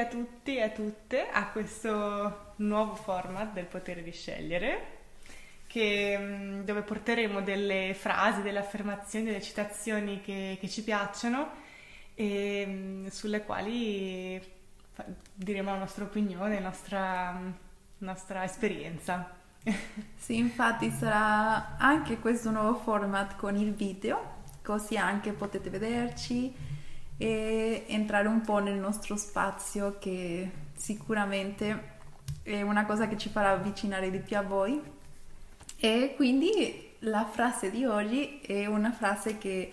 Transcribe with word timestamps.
a 0.00 0.06
tutti 0.06 0.56
e 0.56 0.62
a 0.62 0.70
tutte 0.70 1.28
a 1.28 1.48
questo 1.48 2.54
nuovo 2.56 2.94
format 2.94 3.52
del 3.52 3.66
potere 3.66 4.02
di 4.02 4.12
scegliere, 4.12 4.98
che, 5.66 6.16
mm, 6.18 6.60
dove 6.62 6.82
porteremo 6.82 7.42
delle 7.42 7.94
frasi, 7.94 8.42
delle 8.42 8.58
affermazioni, 8.58 9.26
delle 9.26 9.42
citazioni 9.42 10.20
che, 10.20 10.58
che 10.60 10.68
ci 10.68 10.82
piacciono 10.82 11.50
e 12.14 12.64
mm, 12.66 13.06
sulle 13.08 13.44
quali 13.44 14.58
diremo 15.34 15.70
la 15.70 15.78
nostra 15.78 16.04
opinione, 16.04 16.54
la 16.54 16.68
nostra, 16.68 17.32
mm, 17.32 17.50
nostra 17.98 18.44
esperienza. 18.44 19.36
Sì, 20.16 20.36
infatti 20.36 20.90
sarà 20.90 21.76
anche 21.78 22.18
questo 22.18 22.50
nuovo 22.50 22.78
format 22.78 23.36
con 23.36 23.56
il 23.56 23.72
video, 23.72 24.42
così 24.62 24.96
anche 24.96 25.32
potete 25.32 25.70
vederci 25.70 26.54
e 27.22 27.84
entrare 27.88 28.28
un 28.28 28.40
po' 28.40 28.60
nel 28.60 28.78
nostro 28.78 29.14
spazio 29.14 29.98
che 29.98 30.50
sicuramente 30.74 31.98
è 32.42 32.62
una 32.62 32.86
cosa 32.86 33.08
che 33.08 33.18
ci 33.18 33.28
farà 33.28 33.50
avvicinare 33.50 34.10
di 34.10 34.20
più 34.20 34.38
a 34.38 34.42
voi. 34.42 34.80
E 35.76 36.14
quindi 36.16 36.92
la 37.00 37.26
frase 37.26 37.70
di 37.70 37.84
oggi 37.84 38.40
è 38.40 38.64
una 38.64 38.90
frase 38.90 39.36
che 39.36 39.70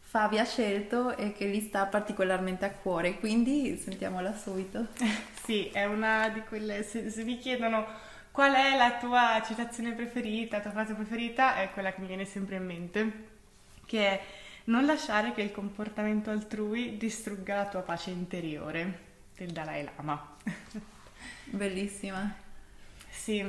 Fabia 0.00 0.40
ha 0.40 0.46
scelto 0.46 1.14
e 1.14 1.34
che 1.34 1.46
gli 1.48 1.60
sta 1.60 1.84
particolarmente 1.84 2.64
a 2.64 2.70
cuore, 2.70 3.18
quindi 3.18 3.76
sentiamola 3.76 4.34
subito. 4.34 4.86
sì, 5.44 5.68
è 5.68 5.84
una 5.84 6.30
di 6.30 6.40
quelle, 6.48 6.82
se, 6.82 7.10
se 7.10 7.22
vi 7.24 7.36
chiedono 7.36 7.84
qual 8.30 8.54
è 8.54 8.74
la 8.74 8.96
tua 8.98 9.42
citazione 9.44 9.92
preferita, 9.92 10.56
la 10.56 10.62
tua 10.62 10.72
frase 10.72 10.94
preferita, 10.94 11.56
è 11.56 11.68
quella 11.72 11.92
che 11.92 12.00
mi 12.00 12.06
viene 12.06 12.24
sempre 12.24 12.56
in 12.56 12.64
mente, 12.64 13.12
che 13.84 14.08
è 14.08 14.20
non 14.66 14.84
lasciare 14.86 15.32
che 15.32 15.42
il 15.42 15.52
comportamento 15.52 16.30
altrui 16.30 16.96
distrugga 16.96 17.56
la 17.56 17.66
tua 17.66 17.82
pace 17.82 18.10
interiore, 18.10 19.00
del 19.36 19.50
Dalai 19.50 19.84
Lama. 19.84 20.36
Bellissima. 21.44 22.34
Sì, 23.08 23.44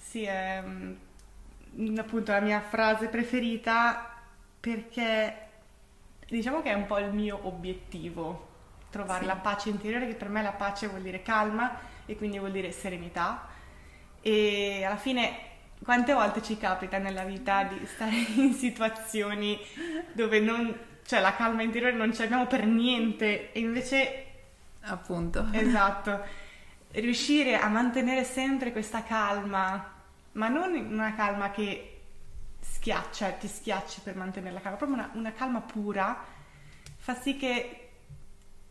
sì, 0.00 0.24
è 0.24 0.62
mm, 0.64 1.98
appunto 1.98 2.32
la 2.32 2.40
mia 2.40 2.60
frase 2.60 3.08
preferita 3.08 4.18
perché 4.58 5.48
diciamo 6.28 6.62
che 6.62 6.70
è 6.70 6.74
un 6.74 6.86
po' 6.86 6.98
il 6.98 7.12
mio 7.12 7.46
obiettivo, 7.46 8.48
trovare 8.90 9.20
sì. 9.20 9.26
la 9.26 9.36
pace 9.36 9.68
interiore, 9.68 10.06
che 10.06 10.14
per 10.14 10.28
me 10.28 10.42
la 10.42 10.52
pace 10.52 10.88
vuol 10.88 11.02
dire 11.02 11.22
calma 11.22 11.78
e 12.06 12.16
quindi 12.16 12.38
vuol 12.38 12.52
dire 12.52 12.72
serenità. 12.72 13.48
E 14.22 14.84
alla 14.84 14.96
fine 14.96 15.48
quante 15.82 16.12
volte 16.12 16.42
ci 16.42 16.56
capita 16.56 16.98
nella 16.98 17.24
vita 17.24 17.64
di 17.64 17.84
stare 17.86 18.16
in 18.36 18.54
situazioni 18.54 19.58
dove 20.12 20.40
non, 20.40 20.74
cioè 21.04 21.20
la 21.20 21.34
calma 21.34 21.62
interiore 21.62 21.96
non 21.96 22.12
ce 22.14 22.22
l'abbiamo 22.22 22.46
per 22.46 22.66
niente 22.66 23.52
e 23.52 23.60
invece 23.60 24.24
appunto. 24.82 25.46
Esatto. 25.52 26.48
Riuscire 26.92 27.56
a 27.56 27.68
mantenere 27.68 28.24
sempre 28.24 28.72
questa 28.72 29.02
calma 29.02 29.98
ma 30.32 30.48
non 30.48 30.74
una 30.74 31.14
calma 31.14 31.50
che 31.50 32.00
schiaccia 32.60 33.30
ti 33.32 33.48
schiacci 33.48 34.00
per 34.02 34.14
mantenere 34.14 34.54
la 34.54 34.60
calma 34.60 34.76
proprio 34.76 34.98
una, 34.98 35.10
una 35.14 35.32
calma 35.32 35.60
pura 35.60 36.24
fa 36.96 37.14
sì 37.14 37.36
che 37.36 37.88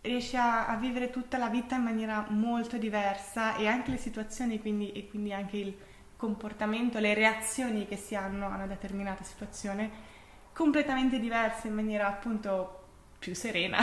riesci 0.02 0.38
a, 0.38 0.68
a, 0.68 0.76
vivere 0.76 1.10
tutta 1.10 1.38
la 1.38 1.50
vita 1.50 1.76
in 1.76 1.84
maniera 1.84 2.26
molto 2.30 2.78
diversa 2.78 3.56
e 3.58 3.68
anche 3.68 3.92
le 3.92 3.98
situazioni 3.98 4.60
quindi, 4.60 4.92
e 4.94 5.10
quindi 5.10 5.34
anche 5.34 5.58
il 5.58 5.78
comportamento, 6.20 7.00
le 7.00 7.14
reazioni 7.14 7.88
che 7.88 7.96
si 7.96 8.14
hanno 8.14 8.48
a 8.48 8.56
una 8.56 8.68
determinata 8.68 9.24
situazione 9.24 9.90
completamente 10.52 11.18
diverse 11.18 11.70
in 11.70 11.76
maniera 11.76 12.08
appunto 12.08 12.88
più 13.18 13.34
serena. 13.34 13.78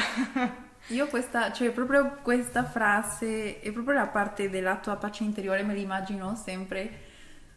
Io 0.88 1.06
questa, 1.06 1.50
cioè 1.50 1.70
proprio 1.70 2.18
questa 2.20 2.62
frase 2.62 3.60
è 3.60 3.72
proprio 3.72 3.94
la 3.94 4.08
parte 4.08 4.50
della 4.50 4.76
tua 4.76 4.96
pace 4.96 5.24
interiore, 5.24 5.62
me 5.62 5.72
l'immagino 5.72 6.34
sempre 6.36 7.04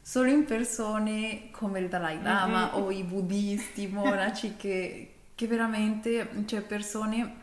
solo 0.02 0.30
in 0.30 0.46
persone 0.46 1.52
come 1.52 1.80
il 1.80 1.90
Dalai 1.90 2.22
Lama 2.22 2.72
mm-hmm. 2.72 2.82
o 2.82 2.90
i 2.90 3.04
buddisti, 3.04 3.84
i 3.84 3.88
monaci 3.88 4.56
che, 4.58 5.16
che 5.36 5.48
veramente, 5.48 6.46
cioè 6.46 6.62
persone 6.62 7.36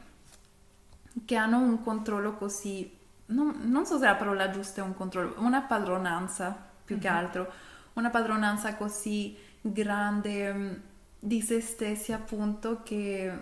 che 1.26 1.36
hanno 1.36 1.58
un 1.58 1.82
controllo 1.82 2.32
così, 2.32 2.96
non, 3.26 3.58
non 3.64 3.84
so 3.84 3.98
se 3.98 4.06
la 4.06 4.14
parola 4.14 4.48
giusta 4.48 4.80
è 4.80 4.84
un 4.84 4.94
controllo, 4.94 5.34
una 5.40 5.60
padronanza 5.60 6.72
più 6.86 6.98
che 6.98 7.08
altro, 7.08 7.52
una 7.94 8.08
padronanza 8.08 8.76
così 8.76 9.36
grande 9.60 10.54
mm, 10.54 10.72
di 11.18 11.42
se 11.42 11.60
stessi 11.60 12.12
appunto 12.12 12.82
che 12.82 13.32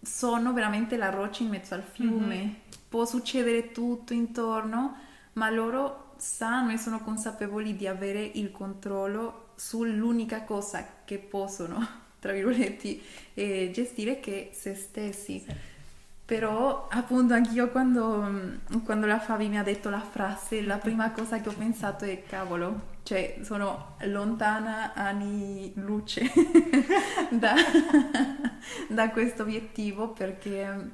sono 0.00 0.52
veramente 0.52 0.96
la 0.96 1.10
roccia 1.10 1.42
in 1.42 1.48
mezzo 1.48 1.74
al 1.74 1.82
fiume. 1.82 2.36
Mm-hmm. 2.36 2.52
Può 2.88 3.04
succedere 3.06 3.72
tutto 3.72 4.12
intorno, 4.12 4.96
ma 5.32 5.50
loro 5.50 6.12
sanno 6.16 6.70
e 6.70 6.78
sono 6.78 7.00
consapevoli 7.00 7.74
di 7.74 7.88
avere 7.88 8.22
il 8.22 8.52
controllo 8.52 9.52
sull'unica 9.56 10.42
cosa 10.42 10.86
che 11.04 11.18
possono, 11.18 11.86
tra 12.20 12.32
virgolette, 12.32 13.00
eh, 13.34 13.70
gestire 13.72 14.20
che 14.20 14.50
se 14.52 14.74
stessi. 14.74 15.40
Sì. 15.40 15.72
Però 16.26 16.88
appunto 16.90 17.34
anch'io 17.34 17.68
quando, 17.68 18.58
quando 18.84 19.04
la 19.04 19.20
Fabi 19.20 19.48
mi 19.48 19.58
ha 19.58 19.62
detto 19.62 19.90
la 19.90 20.00
frase, 20.00 20.62
la 20.62 20.78
prima 20.78 21.10
cosa 21.12 21.38
che 21.40 21.50
ho 21.50 21.52
pensato 21.52 22.06
è 22.06 22.22
cavolo, 22.22 22.92
cioè 23.02 23.40
sono 23.42 23.96
lontana 24.04 24.94
anni 24.94 25.70
luce 25.76 26.22
da, 27.28 27.54
da 28.88 29.10
questo 29.10 29.42
obiettivo 29.42 30.12
perché, 30.12 30.90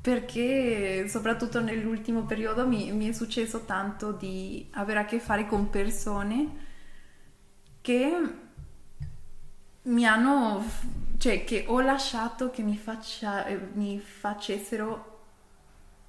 perché 0.00 1.08
soprattutto 1.08 1.60
nell'ultimo 1.60 2.22
periodo 2.26 2.64
mi, 2.64 2.92
mi 2.92 3.08
è 3.08 3.12
successo 3.12 3.64
tanto 3.64 4.12
di 4.12 4.68
avere 4.74 5.00
a 5.00 5.04
che 5.04 5.18
fare 5.18 5.48
con 5.48 5.68
persone 5.68 6.64
che 7.80 8.44
mi 9.86 10.06
hanno 10.06 10.64
cioè 11.18 11.44
che 11.44 11.64
ho 11.66 11.80
lasciato 11.80 12.50
che 12.50 12.62
mi, 12.62 12.76
faccia, 12.76 13.46
eh, 13.46 13.58
mi 13.72 13.98
facessero 13.98 15.14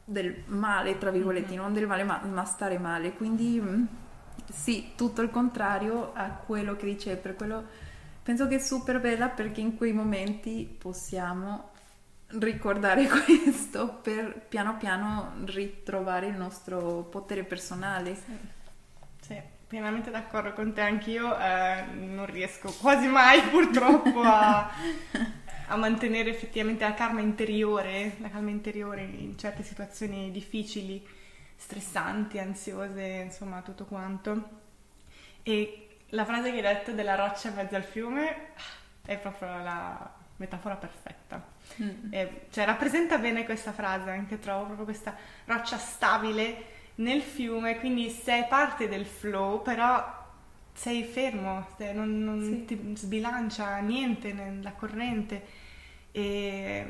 del 0.04 0.44
male, 0.48 0.98
tra 0.98 1.12
virgolette, 1.12 1.52
mm-hmm. 1.52 1.62
non 1.62 1.74
del 1.74 1.88
male, 1.88 2.04
ma, 2.04 2.22
ma, 2.24 2.46
stare 2.46 2.78
male. 2.78 3.14
Quindi 3.14 3.60
mm, 3.60 3.86
sì, 4.50 4.92
tutto 4.96 5.22
il 5.22 5.30
contrario 5.30 6.14
a 6.14 6.30
quello 6.30 6.76
che 6.76 6.86
dice, 6.86 7.16
per 7.16 7.36
quello 7.36 7.86
penso 8.24 8.48
che 8.48 8.56
è 8.56 8.60
super 8.60 9.00
bella 9.00 9.30
perché 9.30 9.62
in 9.62 9.78
quei 9.78 9.94
momenti 9.94 10.66
possiamo 10.78 11.72
ricordare 12.28 13.08
questo 13.26 14.00
per 14.02 14.48
piano 14.50 14.76
piano 14.76 15.34
ritrovare 15.46 16.28
il 16.28 16.36
nostro 16.36 17.08
potere 17.10 17.44
personale. 17.44 18.16
Sì. 18.16 18.56
Pienamente 19.68 20.10
d'accordo 20.10 20.54
con 20.54 20.74
te, 20.74 20.82
anch'io 20.82 21.38
eh, 21.38 21.84
non 21.92 22.26
riesco 22.26 22.72
quasi 22.72 23.08
mai 23.08 23.42
purtroppo 23.50 24.22
a, 24.22 24.72
a, 25.68 25.76
mantenere 25.76 26.30
effettivamente 26.30 26.86
la 26.86 26.94
calma 26.94 27.20
interiore, 27.20 28.16
la 28.20 28.30
calma 28.30 28.50
interiore 28.50 29.02
in 29.02 29.38
certe 29.38 29.64
situazioni 29.64 30.32
difficili, 30.32 31.06
stressanti, 31.56 32.40
ansiose, 32.40 33.04
insomma 33.26 33.62
tutto 33.62 33.86
quanto. 33.86 34.66
E 35.44 35.88
la 36.10 36.24
frase 36.24 36.52
che 36.52 36.58
hai 36.58 36.76
detto 36.76 36.94
della 36.94 37.16
roccia 37.16 37.50
in 37.50 37.56
mezzo 37.56 37.76
al 37.76 37.84
fiume 37.84 38.54
è 39.06 39.18
proprio 39.18 39.50
la 39.62 40.16
metafora 40.38 40.76
perfetta. 40.76 41.44
Mm. 41.82 42.14
E, 42.14 42.46
cioè 42.52 42.66
rappresenta 42.66 43.18
bene 43.18 43.44
questa 43.44 43.74
frase, 43.74 44.12
anche 44.12 44.40
trovo 44.40 44.66
proprio 44.66 44.86
questa 44.86 45.16
roccia 45.46 45.78
stabile 45.78 46.76
nel 46.98 47.22
fiume, 47.22 47.80
quindi 47.80 48.10
sei 48.10 48.46
parte 48.48 48.88
del 48.88 49.06
flow, 49.06 49.62
però 49.62 50.16
sei 50.74 51.04
fermo, 51.04 51.66
non, 51.94 52.24
non 52.24 52.42
sì. 52.44 52.66
ti 52.66 52.96
sbilancia 52.96 53.78
niente 53.78 54.32
nella 54.34 54.72
corrente 54.72 55.66
e 56.12 56.86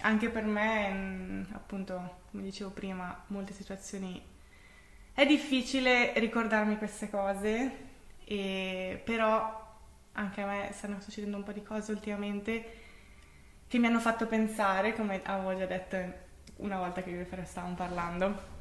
anche 0.00 0.28
per 0.28 0.44
me, 0.44 1.46
appunto, 1.52 2.18
come 2.30 2.42
dicevo 2.42 2.70
prima, 2.70 3.24
molte 3.28 3.52
situazioni 3.52 4.22
è 5.12 5.26
difficile 5.26 6.12
ricordarmi 6.18 6.76
queste 6.76 7.08
cose, 7.08 7.84
e, 8.24 9.00
però 9.04 9.64
anche 10.12 10.40
a 10.40 10.46
me 10.46 10.70
stanno 10.72 11.00
succedendo 11.00 11.36
un 11.36 11.42
po' 11.42 11.52
di 11.52 11.62
cose 11.62 11.92
ultimamente 11.92 12.74
che 13.66 13.78
mi 13.78 13.86
hanno 13.86 14.00
fatto 14.00 14.26
pensare, 14.26 14.94
come 14.94 15.20
avevo 15.24 15.56
già 15.56 15.66
detto 15.66 16.24
una 16.56 16.78
volta 16.78 17.02
che 17.02 17.10
vi 17.10 17.44
stavamo 17.44 17.74
parlando, 17.74 18.54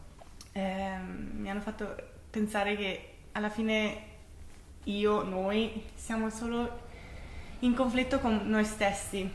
eh, 0.58 0.98
mi 1.00 1.50
hanno 1.50 1.60
fatto 1.60 1.96
pensare 2.30 2.78
che 2.78 3.10
alla 3.34 3.50
fine 3.50 4.14
io, 4.86 5.22
noi, 5.24 5.84
siamo 5.96 6.30
solo 6.30 6.84
in 7.60 7.76
conflitto 7.76 8.20
con 8.20 8.42
noi 8.46 8.64
stessi. 8.64 9.30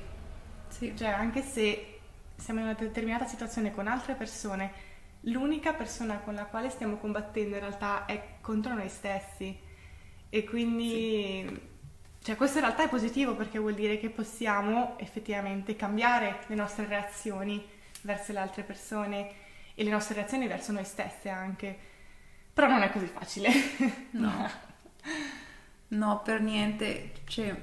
Sì. 0.69 0.96
Cioè, 0.96 1.08
anche 1.08 1.43
se 1.43 1.99
siamo 2.37 2.61
in 2.61 2.67
una 2.67 2.75
determinata 2.75 3.26
situazione 3.26 3.70
con 3.70 3.87
altre 3.87 4.14
persone, 4.14 4.72
l'unica 5.25 5.75
persona 5.75 6.20
con 6.20 6.34
la 6.34 6.46
quale 6.46 6.70
stiamo 6.70 6.96
combattendo 6.96 7.55
in 7.55 7.61
realtà 7.61 8.06
è 8.06 8.37
contro 8.40 8.72
noi 8.72 8.88
stessi. 8.88 9.55
E 10.31 10.44
quindi, 10.44 11.44
sì. 11.46 11.61
cioè, 12.22 12.37
questo 12.37 12.58
in 12.58 12.64
realtà 12.64 12.84
è 12.84 12.88
positivo 12.88 13.34
perché 13.34 13.58
vuol 13.58 13.75
dire 13.75 13.99
che 13.99 14.08
possiamo 14.08 14.99
effettivamente 14.99 15.76
cambiare 15.76 16.44
le 16.46 16.55
nostre 16.55 16.87
reazioni 16.87 17.62
verso 18.02 18.32
le 18.32 18.38
altre 18.38 18.62
persone 18.62 19.49
e 19.81 19.82
le 19.82 19.91
nostre 19.93 20.17
reazioni 20.17 20.47
verso 20.47 20.73
noi 20.73 20.85
stesse 20.85 21.31
anche. 21.31 21.75
Però 22.53 22.69
non 22.69 22.82
è 22.82 22.93
così 22.93 23.06
facile. 23.06 23.50
No. 24.11 24.50
no, 25.88 26.21
per 26.23 26.43
niente. 26.43 27.12
Cioè, 27.25 27.59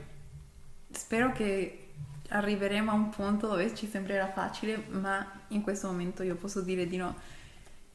spero 0.90 1.32
che 1.32 1.90
arriveremo 2.30 2.90
a 2.90 2.96
un 2.96 3.10
punto 3.10 3.46
dove 3.46 3.76
ci 3.76 3.88
sembrerà 3.88 4.32
facile, 4.32 4.84
ma 4.90 5.44
in 5.50 5.62
questo 5.62 5.86
momento 5.86 6.24
io 6.24 6.34
posso 6.34 6.62
dire 6.62 6.88
di 6.88 6.98
no. 6.98 7.16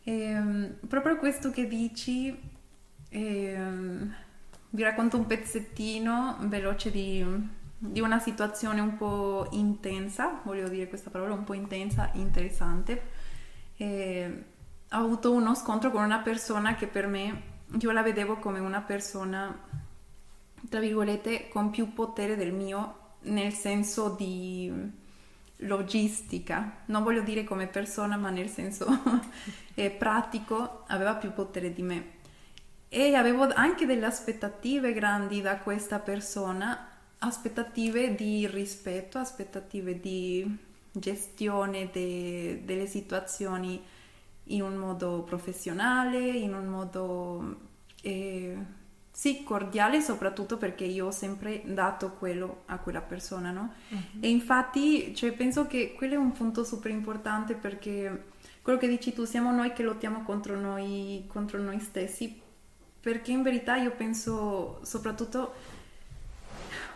E, 0.05 0.13
ehm, 0.13 0.79
proprio 0.87 1.17
questo 1.17 1.51
che 1.51 1.67
dici, 1.67 2.33
e, 3.09 3.55
um, 3.57 4.15
vi 4.71 4.83
racconto 4.85 5.17
un 5.17 5.27
pezzettino 5.27 6.37
veloce 6.43 6.93
di, 6.93 7.27
di, 7.77 8.01
una 8.01 8.21
situazione 8.21 8.81
un 8.81 8.97
po' 8.97 9.49
intensa, 9.51 10.41
voglio 10.45 10.69
dire 10.69 10.87
questa 10.89 11.11
parola, 11.11 11.35
un 11.35 11.43
po' 11.43 11.55
intensa, 11.55 12.09
interessante. 12.15 13.22
E, 13.83 14.45
ho 14.93 14.97
avuto 14.97 15.33
uno 15.33 15.55
scontro 15.55 15.91
con 15.91 16.05
una 16.05 16.19
persona 16.19 16.77
che 16.77 16.87
per 16.87 17.09
me, 17.09 17.43
io 17.81 17.91
la 17.91 18.03
vedevo 18.03 18.37
come 18.37 18.61
una 18.61 18.81
persona, 18.81 19.59
tra 20.69 20.79
virgolette, 20.79 21.49
con 21.49 21.71
più 21.71 21.93
potere 21.93 22.37
del 22.37 22.53
mio, 22.53 22.99
nel 23.23 23.53
senso 23.53 24.11
di 24.11 24.71
logistica, 25.57 26.83
non 26.87 27.03
voglio 27.03 27.23
dire 27.23 27.43
come 27.43 27.67
persona, 27.67 28.17
ma 28.17 28.31
nel 28.31 28.49
senso 28.49 28.87
eh, 29.75 29.91
pratico, 29.91 30.85
aveva 30.89 31.15
più 31.15 31.33
potere 31.33 31.73
di 31.73 31.83
me. 31.83 32.11
E 32.89 33.15
avevo 33.15 33.49
anche 33.53 33.87
delle 33.87 34.07
aspettative 34.07 34.93
grandi 34.93 35.41
da 35.41 35.57
questa 35.57 35.99
persona, 35.99 36.89
aspettative 37.19 38.15
di 38.15 38.47
rispetto, 38.47 39.19
aspettative 39.19 39.99
di 39.99 40.71
gestione 40.93 41.91
de, 41.91 42.63
delle 42.65 42.87
situazioni 42.87 43.83
in 44.45 44.63
un 44.63 44.77
modo 44.77 45.23
professionale, 45.23 46.19
in 46.29 46.55
un 46.55 46.67
modo 46.67 47.57
eh, 48.03 48.57
sì, 49.11 49.43
cordiale 49.45 50.01
soprattutto 50.01 50.57
perché 50.57 50.85
io 50.85 51.07
ho 51.07 51.11
sempre 51.11 51.63
dato 51.65 52.13
quello 52.13 52.63
a 52.67 52.79
quella 52.79 53.01
persona, 53.01 53.51
no? 53.51 53.75
Uh-huh. 53.89 53.99
E 54.21 54.29
infatti 54.29 55.15
cioè, 55.15 55.33
penso 55.33 55.67
che 55.67 55.95
quello 55.95 56.15
è 56.15 56.19
un 56.19 56.33
punto 56.33 56.65
super 56.65 56.91
importante 56.91 57.55
perché 57.55 58.31
quello 58.63 58.79
che 58.79 58.89
dici 58.89 59.13
tu, 59.13 59.25
siamo 59.25 59.53
noi 59.53 59.73
che 59.73 59.83
lottiamo 59.83 60.23
contro 60.23 60.59
noi, 60.59 61.25
contro 61.27 61.61
noi 61.61 61.81
stessi, 61.81 62.41
perché 63.01 63.33
in 63.33 63.43
verità 63.43 63.77
io 63.77 63.91
penso 63.93 64.81
soprattutto 64.85 65.55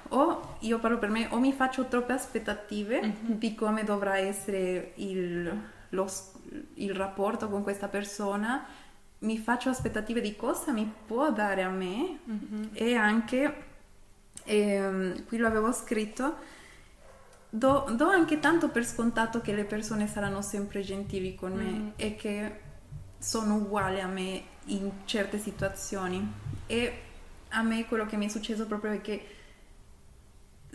o 0.08 0.56
io 0.60 0.78
parlo 0.78 0.98
per 0.98 1.10
me 1.10 1.28
o 1.30 1.38
mi 1.38 1.52
faccio 1.52 1.86
troppe 1.86 2.12
aspettative 2.12 2.98
uh-huh. 2.98 3.38
di 3.38 3.54
come 3.54 3.84
dovrà 3.84 4.18
essere 4.18 4.92
il, 4.96 5.52
lo, 5.90 6.12
il 6.74 6.94
rapporto 6.94 7.48
con 7.48 7.62
questa 7.62 7.88
persona 7.88 8.66
mi 9.18 9.38
faccio 9.38 9.70
aspettative 9.70 10.20
di 10.20 10.36
cosa 10.36 10.72
mi 10.72 10.90
può 11.06 11.32
dare 11.32 11.62
a 11.62 11.70
me 11.70 12.18
mm-hmm. 12.28 12.64
e 12.72 12.94
anche, 12.94 13.64
eh, 14.44 15.24
qui 15.26 15.38
lo 15.38 15.46
avevo 15.46 15.72
scritto, 15.72 16.36
do, 17.48 17.86
do, 17.96 18.08
anche 18.08 18.38
tanto 18.40 18.68
per 18.68 18.84
scontato 18.84 19.40
che 19.40 19.54
le 19.54 19.64
persone 19.64 20.06
saranno 20.06 20.42
sempre 20.42 20.82
gentili 20.82 21.34
con 21.34 21.52
me 21.52 21.64
mm. 21.64 21.88
e 21.96 22.14
che 22.14 22.60
sono 23.18 23.54
uguali 23.56 24.00
a 24.00 24.06
me 24.06 24.42
in 24.66 24.90
certe 25.06 25.38
situazioni. 25.38 26.32
E 26.66 27.00
a 27.50 27.62
me 27.62 27.86
quello 27.86 28.04
che 28.06 28.16
mi 28.16 28.26
è 28.26 28.28
successo 28.28 28.66
proprio 28.66 28.92
è 28.92 29.00
che 29.00 29.35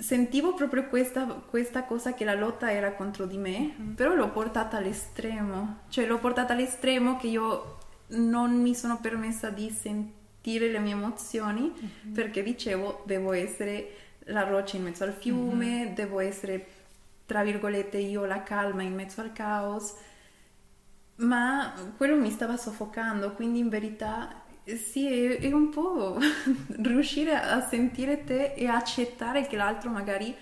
sentivo 0.01 0.55
proprio 0.55 0.87
questa, 0.87 1.25
questa, 1.25 1.83
cosa 1.83 2.13
che 2.13 2.25
la 2.25 2.33
lotta 2.33 2.71
era 2.71 2.93
contro 2.93 3.25
di 3.25 3.37
me, 3.37 3.75
mm. 3.79 3.93
però 3.93 4.15
l'ho 4.15 4.31
portata 4.31 4.77
all'estremo, 4.77 5.81
cioè 5.89 6.07
l'ho 6.07 6.17
portata 6.17 6.53
all'estremo 6.53 7.17
che 7.17 7.27
io 7.27 7.77
non 8.07 8.59
mi 8.59 8.73
sono 8.73 8.99
permessa 8.99 9.49
di 9.49 9.69
sentire 9.69 10.69
le 10.69 10.79
mie 10.79 10.93
emozioni 10.93 11.71
mm-hmm. 11.71 12.13
perché 12.13 12.41
dicevo 12.41 13.03
devo 13.05 13.31
essere 13.31 13.95
la 14.25 14.43
roccia 14.43 14.77
in 14.77 14.83
mezzo 14.83 15.03
al 15.03 15.13
fiume, 15.13 15.85
mm-hmm. 15.85 15.93
devo 15.93 16.19
essere 16.19 16.65
tra 17.27 17.43
virgolette 17.43 17.97
io 17.97 18.25
la 18.25 18.41
calma 18.43 18.81
in 18.81 18.95
mezzo 18.95 19.21
al 19.21 19.31
caos, 19.31 19.93
ma 21.17 21.73
quello 21.95 22.15
mi 22.15 22.31
stava 22.31 22.57
soffocando, 22.57 23.33
quindi 23.33 23.59
in 23.59 23.69
verità 23.69 24.40
sì, 24.63 25.07
è, 25.07 25.39
è 25.39 25.51
un 25.51 25.69
po' 25.69 26.17
riuscire 26.81 27.35
a 27.35 27.61
sentire 27.67 28.23
te 28.23 28.53
e 28.53 28.67
accettare 28.67 29.47
che 29.47 29.55
l'altro 29.55 29.89
magari 29.89 30.35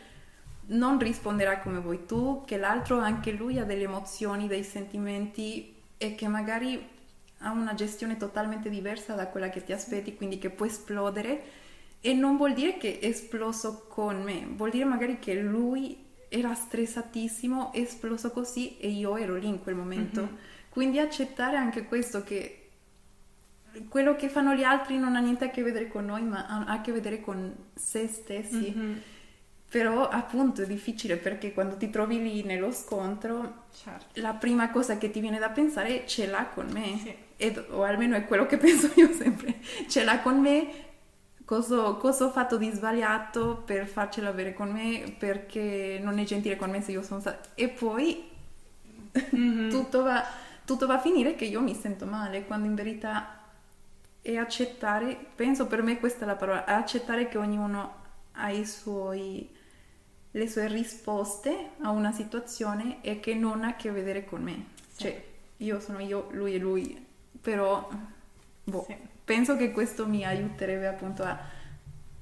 non 0.68 1.00
risponderà 1.00 1.60
come 1.60 1.80
vuoi 1.80 2.06
tu, 2.06 2.44
che 2.46 2.58
l'altro 2.58 3.00
anche 3.00 3.32
lui 3.32 3.58
ha 3.58 3.64
delle 3.64 3.84
emozioni, 3.84 4.48
dei 4.48 4.64
sentimenti 4.64 5.74
e 5.98 6.16
che 6.16 6.28
magari 6.28 6.98
ha 7.40 7.52
una 7.52 7.74
gestione 7.74 8.18
totalmente 8.18 8.70
diversa 8.70 9.16
da 9.16 9.28
quella 9.28 9.50
che 9.50 9.64
ti 9.64 9.72
aspetti, 9.72 10.16
quindi 10.16 10.38
che 10.38 10.50
può 10.50 10.66
esplodere 10.66 11.42
e 12.02 12.14
non 12.14 12.38
vuol 12.38 12.54
dire 12.54 12.78
che 12.78 13.00
è 13.00 13.08
esploso 13.08 13.86
con 13.88 14.22
me, 14.22 14.46
vuol 14.56 14.70
dire 14.70 14.86
magari 14.86 15.20
che 15.20 15.34
lui 15.36 16.06
era 16.30 16.54
stressatissimo, 16.54 17.74
è 17.74 17.80
esploso 17.80 18.32
così 18.32 18.78
e 18.78 18.90
io 18.90 19.18
ero 19.18 19.36
lì 19.36 19.48
in 19.48 19.62
quel 19.62 19.76
momento. 19.76 20.22
Mm-hmm. 20.22 20.36
Quindi 20.70 21.00
accettare 21.00 21.58
anche 21.58 21.86
questo 21.86 22.24
che 22.24 22.59
quello 23.88 24.16
che 24.16 24.30
fanno 24.30 24.54
gli 24.54 24.64
altri 24.64 24.98
non 24.98 25.16
ha 25.16 25.20
niente 25.20 25.46
a 25.46 25.50
che 25.50 25.64
vedere 25.64 25.88
con 25.88 26.06
noi, 26.06 26.24
ma 26.24 26.48
ha 26.48 26.66
a 26.66 26.82
che 26.82 26.92
vedere 26.92 27.22
con 27.22 27.56
se 27.74 28.08
stessi. 28.08 28.74
Mm-hmm. 28.76 28.98
Però 29.70 30.10
appunto 30.10 30.64
è 30.64 30.66
difficile 30.66 31.16
perché 31.18 31.54
quando 31.54 31.78
ti 31.78 31.92
trovi 31.92 32.20
lì 32.20 32.44
nello 32.44 32.72
scontro, 32.72 33.66
certo. 33.72 34.20
la 34.20 34.34
prima 34.34 34.72
cosa 34.72 34.98
che 34.98 35.12
ti 35.12 35.20
viene 35.20 35.38
da 35.38 35.50
pensare 35.50 36.04
è 36.04 36.06
ce 36.08 36.26
l'ha 36.26 36.48
con 36.48 36.70
me. 36.72 36.98
Sì. 36.98 37.16
Ed, 37.38 37.66
o 37.70 37.84
almeno 37.84 38.16
è 38.16 38.26
quello 38.26 38.48
che 38.48 38.58
penso 38.60 38.90
io 38.96 39.14
sempre. 39.14 39.60
Ce 39.88 40.04
l'ha 40.04 40.22
con 40.22 40.40
me, 40.40 40.68
cosa, 41.46 41.92
cosa, 41.94 42.26
ho 42.26 42.32
fatto 42.32 42.58
di 42.58 42.72
sbagliato 42.72 43.62
per 43.64 43.86
farcela 43.86 44.30
avere 44.30 44.56
con 44.56 44.72
me, 44.72 45.16
perché 45.16 46.00
non 46.02 46.18
è 46.18 46.24
gentile 46.24 46.56
con 46.56 46.72
me 46.72 46.82
se 46.82 46.92
io 46.92 47.04
sono 47.04 47.20
stata... 47.20 47.50
E 47.54 47.70
poi 47.70 48.28
mm-hmm. 49.36 49.70
tutto, 49.74 50.02
va, 50.02 50.26
tutto 50.66 50.88
va 50.88 50.96
a 50.96 51.00
finire 51.00 51.36
che 51.36 51.46
io 51.46 51.62
mi 51.62 51.76
sento 51.76 52.08
male, 52.08 52.46
quando 52.46 52.66
in 52.66 52.74
verità 52.74 53.39
è 54.22 54.36
accettare, 54.36 55.18
penso 55.36 55.68
per 55.68 55.82
me 55.82 56.00
questa 56.00 56.24
è 56.24 56.28
la 56.28 56.36
parola, 56.36 56.66
accettare 56.66 57.28
che 57.28 57.38
ognuno 57.38 57.96
ha 58.34 58.50
i 58.52 58.66
suoi 58.66 59.58
le 60.32 60.48
sue 60.48 60.68
risposte 60.68 61.72
a 61.82 61.90
una 61.90 62.12
situazione 62.12 63.02
e 63.02 63.20
che 63.20 63.34
non 63.34 63.64
ha 63.64 63.70
a 63.70 63.76
che 63.76 63.92
vedere 63.92 64.26
con 64.26 64.44
me. 64.44 64.66
Sì. 64.90 65.04
Cioè, 65.04 65.26
io 65.58 65.80
sono 65.80 66.00
io, 66.00 66.28
lui 66.32 66.56
è 66.56 66.58
lui, 66.60 67.06
però 67.42 67.90
boh, 68.64 68.84
sì. 68.88 68.96
penso 69.24 69.58
che 69.58 69.72
questo 69.72 70.08
mi 70.08 70.24
aiuterebbe 70.24 70.88
appunto 70.88 71.24
a, 71.24 71.40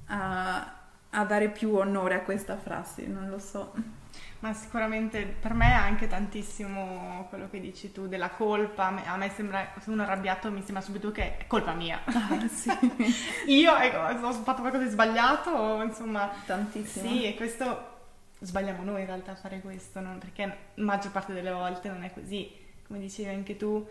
a, 0.06 0.74
a, 1.10 1.24
dare 1.24 1.50
più 1.50 1.74
onore 1.74 2.14
a 2.14 2.22
questa 2.22 2.56
frase, 2.56 3.06
non 3.06 3.28
lo 3.28 3.38
so. 3.38 3.72
Ma 4.40 4.52
sicuramente 4.52 5.24
per 5.24 5.52
me 5.54 5.66
è 5.66 5.74
anche 5.74 6.06
tantissimo 6.06 7.26
quello 7.28 7.48
che 7.50 7.60
dici 7.60 7.90
tu 7.92 8.06
della 8.06 8.30
colpa. 8.30 8.86
A 9.04 9.16
me 9.16 9.30
sembra, 9.30 9.72
se 9.80 9.90
uno 9.90 10.02
è 10.02 10.06
arrabbiato, 10.06 10.50
mi 10.50 10.62
sembra 10.62 10.82
subito 10.82 11.10
che 11.10 11.38
è 11.38 11.46
colpa 11.46 11.72
mia. 11.72 12.00
Ah, 12.04 12.46
sì. 12.48 12.70
io 13.46 13.76
ecco, 13.76 14.26
ho 14.26 14.32
fatto 14.32 14.60
qualcosa 14.60 14.84
di 14.84 14.90
sbagliato, 14.90 15.50
o 15.50 15.82
insomma. 15.82 16.30
Tantissimo. 16.46 17.08
Sì, 17.08 17.24
e 17.24 17.34
questo 17.34 17.96
sbagliamo 18.40 18.84
noi 18.84 19.00
in 19.00 19.06
realtà 19.06 19.32
a 19.32 19.36
fare 19.36 19.60
questo, 19.60 20.00
no? 20.00 20.16
perché 20.18 20.46
la 20.74 20.84
maggior 20.84 21.10
parte 21.10 21.32
delle 21.32 21.50
volte 21.50 21.88
non 21.88 22.04
è 22.04 22.12
così, 22.12 22.50
come 22.86 23.00
dicevi 23.00 23.28
anche 23.28 23.56
tu, 23.56 23.86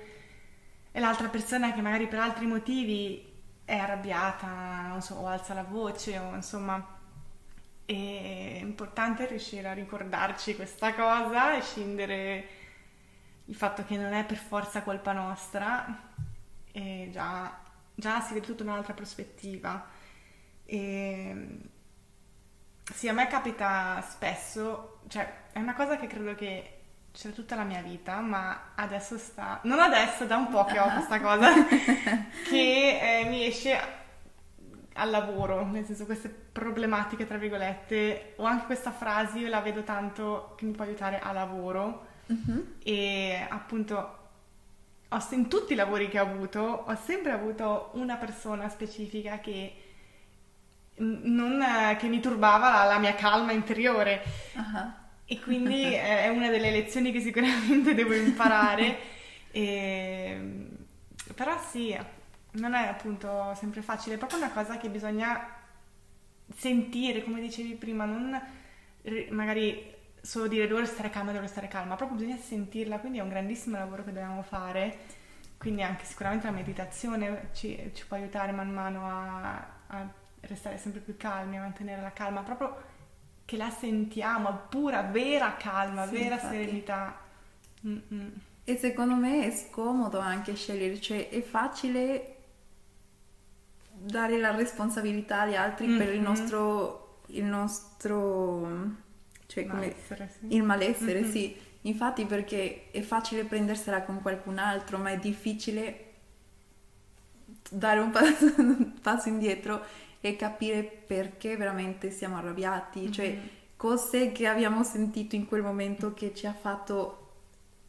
e 0.92 1.00
l'altra 1.00 1.28
persona 1.28 1.74
che 1.74 1.82
magari 1.82 2.08
per 2.08 2.20
altri 2.20 2.46
motivi 2.46 3.36
è 3.66 3.76
arrabbiata, 3.76 4.88
non 4.88 5.02
so, 5.02 5.16
o 5.16 5.28
alza 5.28 5.54
la 5.54 5.64
voce, 5.64 6.18
o 6.18 6.34
insomma, 6.34 6.97
è 7.96 8.60
importante 8.60 9.26
riuscire 9.28 9.70
a 9.70 9.74
ricordarci 9.74 10.56
questa 10.56 10.94
cosa 10.94 11.56
e 11.56 11.62
scindere 11.62 12.48
il 13.46 13.56
fatto 13.56 13.86
che 13.86 13.96
non 13.96 14.12
è 14.12 14.26
per 14.26 14.36
forza 14.36 14.82
colpa 14.82 15.14
nostra 15.14 16.12
e 16.74 17.10
già, 17.14 17.58
già 17.96 18.20
si 18.20 18.34
vede 18.34 18.46
tutta 18.46 18.64
un'altra 18.64 18.94
prospettiva. 18.94 19.86
E 20.66 21.60
sì, 22.94 23.08
a 23.08 23.14
me 23.14 23.28
capita 23.28 24.02
spesso, 24.02 25.00
cioè 25.08 25.46
è 25.54 25.60
una 25.60 25.74
cosa 25.74 25.96
che 25.98 26.08
credo 26.08 26.36
che 26.36 26.74
c'è 27.14 27.32
tutta 27.32 27.56
la 27.56 27.64
mia 27.64 27.82
vita, 27.82 28.20
ma 28.20 28.74
adesso 28.76 29.18
sta... 29.18 29.62
Non 29.64 29.80
adesso, 29.80 30.26
da 30.26 30.36
un 30.36 30.50
po' 30.50 30.66
che 30.66 30.78
ho 30.78 30.90
questa 30.92 31.22
cosa, 31.22 31.54
che 32.50 33.22
eh, 33.22 33.30
mi 33.30 33.46
esce 33.46 34.06
al 34.98 35.10
lavoro, 35.10 35.66
nel 35.66 35.86
senso 35.86 36.06
queste 36.06 36.30
problematiche, 36.30 37.28
tra 37.28 37.38
virgolette, 37.38 38.34
o 38.38 38.44
anche 38.44 38.66
questa 38.66 38.92
frase, 38.92 39.40
io 39.40 39.48
la 39.48 39.62
vedo 39.62 39.84
tanto 39.84 40.54
che 40.58 40.66
mi 40.66 40.72
può 40.72 40.84
aiutare 40.84 41.20
a 41.20 41.32
lavoro 41.32 42.06
uh-huh. 42.26 42.76
e 42.84 43.46
appunto 43.48 44.16
in 45.32 45.48
tutti 45.48 45.74
i 45.74 45.76
lavori 45.76 46.10
che 46.10 46.20
ho 46.20 46.24
avuto 46.24 46.60
ho 46.60 46.96
sempre 46.96 47.32
avuto 47.32 47.92
una 47.94 48.18
persona 48.18 48.68
specifica 48.68 49.40
che 49.40 49.74
non, 50.98 51.64
che 51.98 52.08
mi 52.08 52.20
turbava 52.20 52.70
la, 52.70 52.84
la 52.86 53.00
mia 53.00 53.16
calma 53.16 53.52
interiore. 53.52 54.24
Uh-huh. 54.54 54.92
E 55.26 55.40
quindi 55.40 55.84
è 55.94 56.28
una 56.30 56.50
delle 56.50 56.72
lezioni 56.72 57.12
che 57.12 57.22
sicuramente 57.22 57.94
devo 57.94 58.14
imparare. 58.14 59.16
E, 59.50 60.68
però 61.34 61.58
sì, 61.72 61.98
non 62.52 62.74
è 62.74 62.88
appunto 62.88 63.54
sempre 63.56 63.82
facile, 63.82 64.16
è 64.16 64.18
proprio 64.18 64.40
una 64.40 64.52
cosa 64.52 64.78
che 64.78 64.90
bisogna 64.90 65.56
sentire, 66.56 67.24
come 67.24 67.40
dicevi 67.40 67.76
prima, 67.76 68.06
non 68.06 68.40
magari 69.30 69.96
solo 70.22 70.48
dire 70.48 70.68
devo 70.68 70.84
stare 70.86 71.10
calma, 71.10 71.32
devo 71.32 71.48
stare 71.48 71.68
calma, 71.68 71.96
proprio 71.96 72.18
bisogna 72.18 72.38
sentirla, 72.38 73.00
quindi 73.00 73.20
è 73.20 73.22
un 73.22 73.30
grandissimo 73.30 73.78
lavoro 73.78 74.04
che 74.04 74.12
dobbiamo 74.12 74.42
fare, 74.42 74.98
quindi 75.58 75.84
anche 75.84 76.06
sicuramente 76.06 76.46
la 76.46 76.52
meditazione 76.52 77.50
ci, 77.54 77.92
ci 77.94 78.06
può 78.06 78.18
aiutare 78.18 78.52
man 78.52 78.72
mano 78.72 79.08
a, 79.08 79.68
a, 79.88 80.08
restare 80.42 80.78
sempre 80.78 81.02
più 81.02 81.18
calmi, 81.18 81.58
a 81.58 81.62
mantenere 81.62 82.02
la 82.02 82.12
calma, 82.12 82.42
proprio 82.42 82.96
che 83.46 83.58
la 83.58 83.70
sentiamo, 83.70 84.64
pura, 84.70 85.02
vera 85.04 85.56
calma, 85.56 86.06
sì, 86.06 86.14
vera 86.14 86.36
infatti. 86.36 86.56
serenità. 86.56 87.20
Mm-mm. 87.86 88.34
E 88.66 88.76
secondo 88.76 89.16
me 89.16 89.46
è 89.46 89.52
scomodo 89.52 90.20
anche 90.20 90.56
scegliere, 90.56 91.00
cioè 91.00 91.30
è 91.30 91.42
facile 91.42 92.37
dare 94.00 94.38
la 94.38 94.56
responsabilità 94.56 95.42
agli 95.42 95.56
altri 95.56 95.88
mm-hmm. 95.88 95.98
per 95.98 96.14
il 96.14 96.22
nostro, 96.22 97.22
il 97.28 97.44
nostro 97.44 98.96
cioè 99.48 99.66
malessere, 99.66 100.32
sì. 100.40 100.56
il 100.56 100.64
malessere, 100.64 101.22
mm-hmm. 101.22 101.32
sì. 101.32 101.56
Infatti 101.82 102.26
perché 102.26 102.92
è 102.92 103.02
facile 103.02 103.46
prendersela 103.46 104.04
con 104.04 104.22
qualcun 104.22 104.58
altro, 104.58 104.98
ma 104.98 105.12
è 105.12 105.18
difficile 105.18 106.04
dare 107.70 108.00
un 108.00 108.12
passo, 108.12 108.54
un 108.58 108.94
passo 109.02 109.30
indietro 109.30 109.84
e 110.20 110.36
capire 110.36 110.84
perché 110.84 111.56
veramente 111.56 112.12
siamo 112.12 112.38
arrabbiati, 112.38 113.02
mm-hmm. 113.02 113.12
cioè 113.12 113.38
cose 113.76 114.32
che 114.32 114.48
abbiamo 114.48 114.84
sentito 114.84 115.36
in 115.36 115.48
quel 115.48 115.62
momento 115.62 116.14
che 116.14 116.34
ci 116.34 116.48
ha 116.48 116.54
fatto 116.54 117.24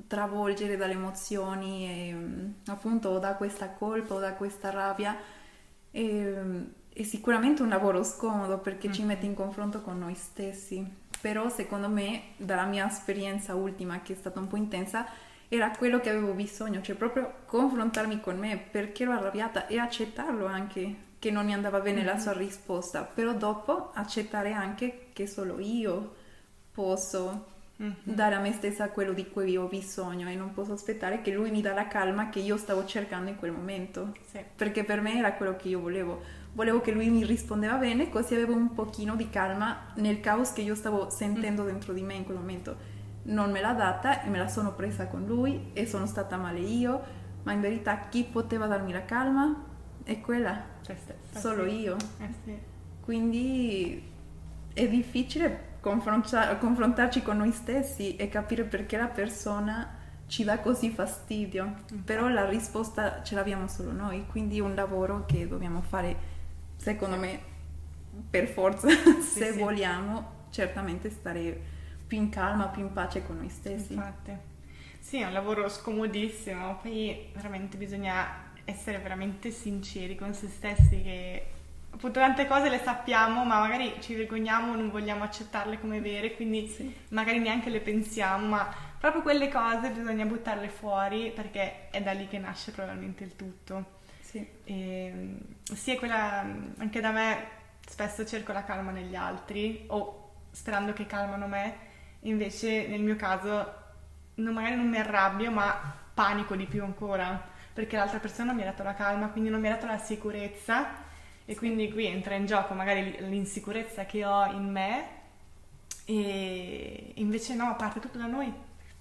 travolgere 0.06 0.76
dalle 0.76 0.92
emozioni 0.92 1.86
e 1.86 2.12
mm, 2.14 2.50
appunto 2.66 3.08
o 3.08 3.18
da 3.18 3.34
questa 3.34 3.70
colpa 3.70 4.14
o 4.14 4.18
da 4.20 4.34
questa 4.34 4.70
rabbia 4.70 5.16
e, 5.90 6.66
è 6.92 7.02
sicuramente 7.02 7.62
un 7.62 7.68
lavoro 7.68 8.02
scomodo 8.02 8.58
perché 8.58 8.88
mm. 8.88 8.92
ci 8.92 9.02
mette 9.04 9.26
in 9.26 9.34
confronto 9.34 9.80
con 9.82 9.98
noi 9.98 10.14
stessi 10.14 10.84
però 11.20 11.48
secondo 11.48 11.88
me 11.88 12.34
dalla 12.36 12.64
mia 12.64 12.86
esperienza 12.86 13.54
ultima 13.54 14.02
che 14.02 14.12
è 14.12 14.16
stata 14.16 14.40
un 14.40 14.48
po' 14.48 14.56
intensa 14.56 15.06
era 15.48 15.70
quello 15.70 16.00
che 16.00 16.10
avevo 16.10 16.32
bisogno 16.32 16.82
cioè 16.82 16.96
proprio 16.96 17.32
confrontarmi 17.46 18.20
con 18.20 18.38
me 18.38 18.58
perché 18.58 19.04
ero 19.04 19.12
arrabbiata 19.12 19.66
e 19.66 19.78
accettarlo 19.78 20.46
anche 20.46 21.06
che 21.18 21.30
non 21.30 21.44
mi 21.46 21.54
andava 21.54 21.80
bene 21.80 21.98
mm-hmm. 21.98 22.06
la 22.06 22.18
sua 22.18 22.32
risposta 22.32 23.02
però 23.02 23.32
dopo 23.32 23.90
accettare 23.94 24.52
anche 24.52 25.08
che 25.12 25.26
solo 25.26 25.58
io 25.58 26.14
posso 26.72 27.56
mm-hmm. 27.82 27.94
dare 28.02 28.34
a 28.34 28.40
me 28.40 28.52
stessa 28.52 28.90
quello 28.90 29.12
di 29.12 29.28
cui 29.28 29.56
ho 29.56 29.66
bisogno 29.66 30.28
e 30.28 30.34
non 30.34 30.52
posso 30.52 30.72
aspettare 30.72 31.22
che 31.22 31.32
lui 31.32 31.50
mi 31.50 31.60
dà 31.60 31.72
la 31.72 31.88
calma 31.88 32.28
che 32.28 32.40
io 32.40 32.56
stavo 32.56 32.84
cercando 32.84 33.30
in 33.30 33.36
quel 33.36 33.52
momento. 33.52 34.14
Sì. 34.26 34.40
Perché 34.54 34.84
per 34.84 35.00
me 35.00 35.16
era 35.16 35.34
quello 35.34 35.56
che 35.56 35.68
io 35.68 35.80
volevo. 35.80 36.20
Volevo 36.52 36.80
che 36.80 36.92
lui 36.92 37.08
mi 37.08 37.24
rispondeva 37.24 37.76
bene, 37.76 38.08
così 38.08 38.34
avevo 38.34 38.54
un 38.54 38.72
pochino 38.72 39.14
di 39.14 39.30
calma 39.30 39.92
nel 39.96 40.20
caos 40.20 40.52
che 40.52 40.62
io 40.62 40.74
stavo 40.74 41.10
sentendo 41.10 41.62
mm-hmm. 41.62 41.70
dentro 41.70 41.92
di 41.92 42.02
me 42.02 42.14
in 42.14 42.24
quel 42.24 42.38
momento. 42.38 42.96
Non 43.24 43.50
me 43.50 43.60
l'ha 43.60 43.74
data 43.74 44.22
e 44.22 44.28
me 44.28 44.38
la 44.38 44.48
sono 44.48 44.72
presa 44.72 45.06
con 45.06 45.24
lui 45.26 45.70
e 45.72 45.86
sono 45.86 46.06
stata 46.06 46.36
male 46.36 46.60
io, 46.60 47.00
ma 47.42 47.52
in 47.52 47.60
verità 47.60 48.08
chi 48.08 48.24
poteva 48.24 48.66
darmi 48.66 48.92
la 48.92 49.04
calma 49.04 49.64
è 50.02 50.20
quella, 50.20 50.64
cioè, 50.80 50.96
solo 51.32 51.68
sì. 51.68 51.80
io. 51.80 51.96
Eh 52.18 52.32
sì. 52.44 52.58
Quindi 53.02 54.02
è 54.72 54.88
difficile 54.88 55.67
confrontarci 55.80 57.22
con 57.22 57.36
noi 57.36 57.52
stessi 57.52 58.16
e 58.16 58.28
capire 58.28 58.64
perché 58.64 58.96
la 58.96 59.06
persona 59.06 59.96
ci 60.26 60.44
dà 60.44 60.58
così 60.58 60.90
fastidio, 60.90 61.74
però 62.04 62.28
la 62.28 62.46
risposta 62.46 63.22
ce 63.22 63.34
l'abbiamo 63.34 63.66
solo 63.66 63.92
noi, 63.92 64.26
quindi 64.26 64.58
è 64.58 64.60
un 64.60 64.74
lavoro 64.74 65.24
che 65.24 65.48
dobbiamo 65.48 65.80
fare, 65.80 66.16
secondo 66.76 67.16
me, 67.16 67.40
per 68.28 68.46
forza, 68.48 68.88
sì, 68.88 69.22
se 69.22 69.52
sì. 69.52 69.58
vogliamo 69.58 70.36
certamente 70.50 71.10
stare 71.10 71.76
più 72.06 72.18
in 72.18 72.28
calma, 72.28 72.68
più 72.68 72.82
in 72.82 72.92
pace 72.92 73.24
con 73.24 73.36
noi 73.36 73.48
stessi. 73.48 73.94
Infatti. 73.94 74.32
Sì, 75.00 75.20
è 75.20 75.24
un 75.24 75.32
lavoro 75.32 75.68
scomodissimo, 75.68 76.78
poi 76.82 77.30
veramente 77.34 77.78
bisogna 77.78 78.46
essere 78.64 78.98
veramente 78.98 79.50
sinceri 79.50 80.14
con 80.14 80.34
se 80.34 80.48
stessi 80.48 81.00
che 81.00 81.46
appunto 81.90 82.20
tante 82.20 82.46
cose 82.46 82.68
le 82.68 82.78
sappiamo, 82.78 83.44
ma 83.44 83.58
magari 83.58 83.96
ci 84.00 84.14
vergogniamo, 84.14 84.74
non 84.74 84.90
vogliamo 84.90 85.24
accettarle 85.24 85.80
come 85.80 86.00
vere, 86.00 86.34
quindi 86.34 86.68
sì. 86.68 86.94
magari 87.08 87.38
neanche 87.38 87.70
le 87.70 87.80
pensiamo, 87.80 88.46
ma 88.46 88.72
proprio 88.98 89.22
quelle 89.22 89.48
cose 89.48 89.90
bisogna 89.90 90.24
buttarle 90.24 90.68
fuori 90.68 91.32
perché 91.34 91.88
è 91.90 92.02
da 92.02 92.12
lì 92.12 92.28
che 92.28 92.38
nasce 92.38 92.72
probabilmente 92.72 93.24
il 93.24 93.36
tutto. 93.36 93.96
Sì. 94.20 94.46
E, 94.64 95.36
sì, 95.62 95.96
quella, 95.96 96.44
anche 96.78 97.00
da 97.00 97.10
me 97.10 97.56
spesso 97.86 98.24
cerco 98.26 98.52
la 98.52 98.64
calma 98.64 98.90
negli 98.90 99.14
altri 99.14 99.84
o 99.88 100.30
sperando 100.50 100.92
che 100.92 101.06
calmano 101.06 101.46
me, 101.46 101.76
invece 102.20 102.86
nel 102.86 103.00
mio 103.00 103.16
caso 103.16 103.74
non, 104.34 104.54
magari 104.54 104.76
non 104.76 104.88
mi 104.88 104.98
arrabbio, 104.98 105.50
ma 105.50 105.96
panico 106.14 106.54
di 106.56 106.66
più 106.66 106.82
ancora 106.82 107.56
perché 107.72 107.96
l'altra 107.96 108.18
persona 108.18 108.52
mi 108.52 108.62
ha 108.62 108.66
dato 108.66 108.82
la 108.82 108.94
calma, 108.94 109.28
quindi 109.28 109.50
non 109.50 109.60
mi 109.60 109.68
ha 109.68 109.74
dato 109.74 109.86
la 109.86 109.98
sicurezza 109.98 111.06
e 111.50 111.56
quindi 111.56 111.90
qui 111.90 112.04
entra 112.04 112.34
in 112.34 112.44
gioco 112.44 112.74
magari 112.74 113.16
l'insicurezza 113.20 114.04
che 114.04 114.22
ho 114.22 114.52
in 114.52 114.70
me 114.70 115.08
e 116.04 117.12
invece 117.14 117.54
no, 117.54 117.74
parte 117.74 118.00
tutto 118.00 118.18
da 118.18 118.26
noi, 118.26 118.52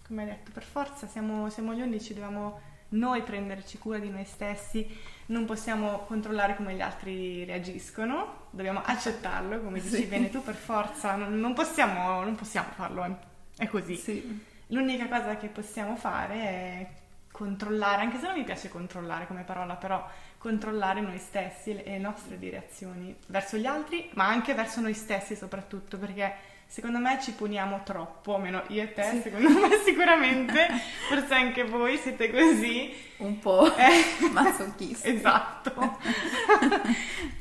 come 0.08 0.22
hai 0.22 0.30
detto, 0.30 0.51
per 0.54 0.63
forza, 0.63 1.08
siamo, 1.08 1.50
siamo 1.50 1.74
gli 1.74 1.82
unici, 1.82 2.13
dobbiamo 2.13 2.62
noi 2.89 3.22
prenderci 3.24 3.77
cura 3.77 4.00
di 4.00 4.10
noi 4.10 4.24
stessi, 4.24 4.88
non 5.25 5.44
possiamo 5.44 6.06
controllare 6.06 6.56
come 6.56 6.74
gli 6.74 6.80
altri 6.80 7.44
reagiscono, 7.44 8.48
dobbiamo 8.51 8.82
accettarlo, 8.82 9.62
come 9.62 9.82
dici 9.82 9.96
sì. 9.96 10.06
bene 10.06 10.30
tu, 10.30 10.42
per 10.42 10.56
forza, 10.56 11.16
non, 11.16 11.38
non, 11.38 11.54
possiamo, 11.54 12.24
non 12.24 12.36
possiamo 12.36 12.70
farlo, 12.74 13.20
è 13.58 13.68
così. 13.68 13.98
Sì. 13.98 14.46
L'unica 14.68 15.10
cosa 15.10 15.36
che 15.36 15.48
possiamo 15.48 15.98
fare 15.98 16.34
è 16.36 16.89
controllare, 17.30 18.04
anche 18.04 18.20
se 18.20 18.25
non 18.25 18.38
mi 18.38 18.46
piace 18.46 18.70
controllare 18.70 19.27
come 19.27 19.44
parola, 19.44 19.75
però 19.75 20.10
controllare 20.38 21.01
noi 21.01 21.17
stessi 21.17 21.72
e 21.72 21.84
le 21.84 21.98
nostre 21.98 22.38
direzioni 22.38 23.15
verso 23.27 23.58
gli 23.58 23.65
altri, 23.65 24.10
ma 24.13 24.27
anche 24.27 24.53
verso 24.53 24.82
noi 24.82 24.94
stessi 24.94 25.36
soprattutto, 25.36 25.98
perché 25.98 26.56
secondo 26.67 27.00
me 27.00 27.17
ci 27.22 27.32
puniamo 27.32 27.82
troppo, 27.84 28.36
almeno 28.36 28.63
io 28.67 28.84
e 28.84 28.94
te, 28.94 29.03
sì. 29.03 29.22
secondo 29.22 29.50
me 29.50 29.70
sicuramente, 29.84 30.67
forse 31.08 31.34
anche 31.34 31.63
voi 31.63 31.98
siete 31.98 32.29
così. 32.29 32.94
Un 33.17 33.39
po' 33.39 33.75
eh, 33.75 34.29
masochisti. 34.32 35.10
esatto, 35.10 35.74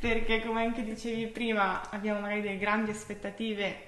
perché 0.00 0.42
come 0.44 0.64
anche 0.64 0.82
dicevi 0.82 1.26
prima, 1.26 1.90
abbiamo 1.90 2.20
magari 2.20 2.40
delle 2.40 2.58
grandi 2.58 2.90
aspettative. 2.90 3.84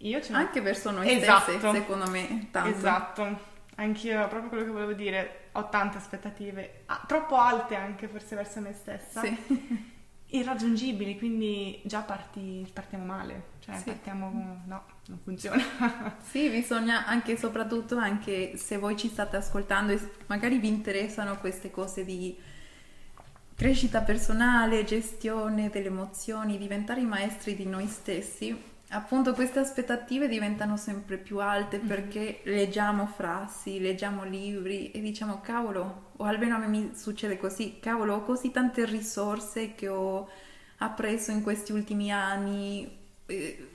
Io 0.00 0.20
ce 0.20 0.34
Anche 0.34 0.60
verso 0.60 0.90
noi 0.90 1.10
esatto. 1.10 1.52
stessi, 1.52 1.74
secondo 1.74 2.08
me, 2.10 2.48
tanto. 2.50 2.68
Esatto. 2.68 3.54
Anch'io, 3.76 4.26
proprio 4.28 4.48
quello 4.48 4.64
che 4.64 4.70
volevo 4.70 4.92
dire, 4.92 5.45
ho 5.56 5.68
tante 5.68 5.96
aspettative, 5.96 6.82
ah, 6.86 7.02
troppo 7.06 7.36
alte 7.36 7.74
anche 7.74 8.08
forse 8.08 8.36
verso 8.36 8.60
me 8.60 8.72
stessa, 8.72 9.22
sì. 9.22 9.36
irraggiungibili, 10.28 11.16
quindi 11.18 11.80
già 11.84 12.00
parti, 12.00 12.68
partiamo 12.72 13.04
male, 13.04 13.44
cioè 13.60 13.76
sì. 13.78 13.84
partiamo, 13.84 14.62
no, 14.66 14.84
non 15.06 15.18
funziona. 15.22 15.62
sì, 16.22 16.50
bisogna 16.50 17.06
anche 17.06 17.32
e 17.32 17.36
soprattutto, 17.38 17.96
anche 17.96 18.56
se 18.56 18.76
voi 18.76 18.96
ci 18.96 19.08
state 19.08 19.36
ascoltando 19.36 19.92
e 19.92 20.10
magari 20.26 20.58
vi 20.58 20.68
interessano 20.68 21.36
queste 21.38 21.70
cose 21.70 22.04
di 22.04 22.36
crescita 23.54 24.02
personale, 24.02 24.84
gestione 24.84 25.70
delle 25.70 25.86
emozioni, 25.86 26.58
diventare 26.58 27.00
i 27.00 27.06
maestri 27.06 27.56
di 27.56 27.64
noi 27.64 27.86
stessi, 27.86 28.74
appunto 28.90 29.32
queste 29.32 29.58
aspettative 29.58 30.28
diventano 30.28 30.76
sempre 30.76 31.16
più 31.16 31.38
alte 31.38 31.78
mm-hmm. 31.78 31.86
perché 31.86 32.40
leggiamo 32.44 33.06
frasi, 33.06 33.80
leggiamo 33.80 34.24
libri 34.24 34.90
e 34.92 35.00
diciamo 35.00 35.40
cavolo, 35.40 36.10
o 36.16 36.24
almeno 36.24 36.54
a 36.54 36.58
me 36.58 36.68
mi 36.68 36.92
succede 36.94 37.36
così, 37.36 37.78
cavolo, 37.80 38.14
ho 38.14 38.22
così 38.22 38.50
tante 38.50 38.84
risorse 38.84 39.74
che 39.74 39.88
ho 39.88 40.28
appreso 40.78 41.30
in 41.30 41.42
questi 41.42 41.72
ultimi 41.72 42.12
anni. 42.12 43.04
Eh, 43.26 43.70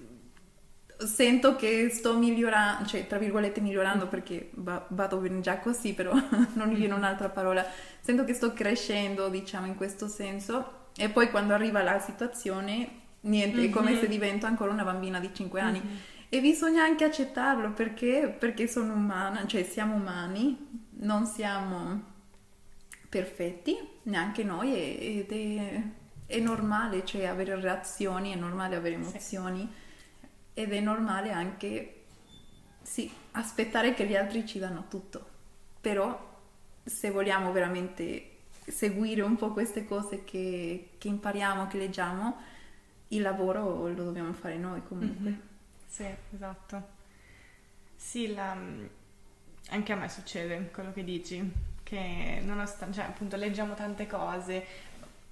sento 0.98 1.56
che 1.56 1.90
sto 1.90 2.16
migliorando, 2.16 2.86
cioè 2.86 3.08
tra 3.08 3.18
virgolette 3.18 3.60
migliorando 3.60 4.06
mm. 4.06 4.10
perché 4.10 4.52
va, 4.54 4.86
vado 4.90 5.18
bene 5.18 5.42
già 5.42 5.58
così, 5.60 5.94
però 5.94 6.14
non 6.54 6.70
mi 6.70 6.76
viene 6.76 6.94
un'altra 6.94 7.30
parola. 7.30 7.66
Sento 8.00 8.24
che 8.24 8.34
sto 8.34 8.54
crescendo, 8.54 9.30
diciamo, 9.30 9.66
in 9.66 9.76
questo 9.76 10.08
senso. 10.08 10.80
E 10.96 11.10
poi 11.10 11.30
quando 11.30 11.54
arriva 11.54 11.82
la 11.82 12.00
situazione 12.00 13.01
niente, 13.22 13.58
mm-hmm. 13.58 13.70
è 13.70 13.70
come 13.70 14.00
se 14.00 14.08
divento 14.08 14.46
ancora 14.46 14.72
una 14.72 14.84
bambina 14.84 15.20
di 15.20 15.30
5 15.34 15.60
anni. 15.60 15.82
Mm-hmm. 15.84 15.96
E 16.30 16.40
bisogna 16.40 16.84
anche 16.84 17.04
accettarlo 17.04 17.72
perché, 17.72 18.34
perché 18.38 18.68
sono 18.68 18.94
umana, 18.94 19.46
cioè 19.46 19.64
siamo 19.64 19.96
umani, 19.96 20.86
non 21.00 21.26
siamo 21.26 22.10
perfetti, 23.10 23.76
neanche 24.04 24.44
noi, 24.44 24.74
ed 24.74 25.30
è, 25.30 25.84
è 26.26 26.40
normale 26.40 27.06
cioè, 27.06 27.26
avere 27.26 27.60
reazioni, 27.60 28.32
è 28.32 28.38
normale 28.38 28.78
avere 28.78 28.96
emozioni 28.96 29.70
sì. 29.70 30.30
ed 30.54 30.72
è 30.72 30.80
normale 30.80 31.32
anche 31.32 32.04
sì, 32.82 33.12
aspettare 33.32 33.94
che 33.94 34.06
gli 34.06 34.16
altri 34.16 34.46
ci 34.46 34.58
danno 34.58 34.86
tutto. 34.88 35.28
Però 35.82 36.30
se 36.84 37.12
vogliamo 37.12 37.52
veramente 37.52 38.38
seguire 38.68 39.22
un 39.22 39.36
po' 39.36 39.52
queste 39.52 39.86
cose 39.86 40.24
che, 40.24 40.92
che 40.98 41.08
impariamo, 41.08 41.68
che 41.68 41.78
leggiamo, 41.78 42.38
il 43.12 43.22
lavoro 43.22 43.88
lo 43.88 44.04
dobbiamo 44.04 44.34
fare 44.34 44.58
noi 44.58 44.82
comunque. 44.84 45.30
Mm-hmm. 45.30 45.40
Sì, 45.88 46.06
esatto. 46.34 47.00
Sì, 47.96 48.34
la, 48.34 48.58
anche 49.70 49.94
a 49.94 49.96
me 49.96 50.10
succede 50.10 50.70
quello 50.74 50.92
che 50.92 51.04
dici, 51.04 51.52
che 51.84 52.42
nonostante, 52.44 52.96
cioè 52.96 53.06
appunto 53.06 53.36
leggiamo 53.36 53.74
tante 53.74 54.08
cose, 54.08 54.66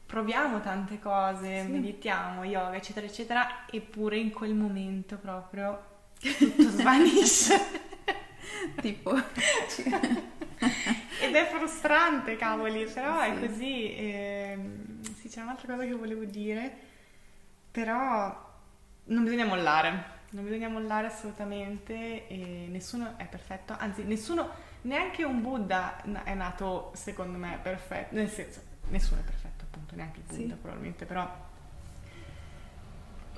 proviamo 0.06 0.62
tante 0.62 1.00
cose, 1.00 1.64
sì. 1.64 1.72
meditiamo, 1.72 2.44
yoga, 2.44 2.76
eccetera, 2.76 3.06
eccetera, 3.06 3.66
eppure 3.70 4.18
in 4.18 4.32
quel 4.32 4.54
momento 4.54 5.18
proprio 5.18 5.86
tutto 6.20 6.70
svanisce. 6.70 7.88
tipo... 8.82 9.16
Ed 11.22 11.36
è 11.36 11.46
frustrante, 11.48 12.36
cavoli, 12.36 12.86
però 12.86 13.22
sì. 13.22 13.30
è 13.30 13.40
così. 13.40 13.94
E, 13.94 14.50
ehm, 14.52 15.14
sì, 15.16 15.30
c'è 15.30 15.42
un'altra 15.42 15.74
cosa 15.74 15.86
che 15.86 15.94
volevo 15.94 16.24
dire, 16.24 16.89
però 17.72 18.48
non 19.06 19.24
bisogna 19.24 19.46
mollare, 19.46 20.04
non 20.32 20.44
bisogna 20.44 20.70
mollare 20.70 21.08
assolutamente 21.08 22.28
e 22.28 22.68
nessuno 22.70 23.18
è 23.18 23.26
perfetto, 23.26 23.76
anzi 23.78 24.04
nessuno, 24.04 24.50
neanche 24.82 25.24
un 25.24 25.42
Buddha 25.42 26.02
è 26.24 26.34
nato 26.34 26.92
secondo 26.96 27.38
me 27.38 27.60
perfetto, 27.62 28.16
nel 28.16 28.30
senso, 28.30 28.62
nessuno 28.90 29.22
è 29.22 29.24
perfetto 29.24 29.66
appunto, 29.66 29.96
neanche 29.96 30.20
il 30.20 30.26
Buddha 30.26 30.54
sì. 30.54 30.60
probabilmente, 30.62 31.06
però 31.06 31.48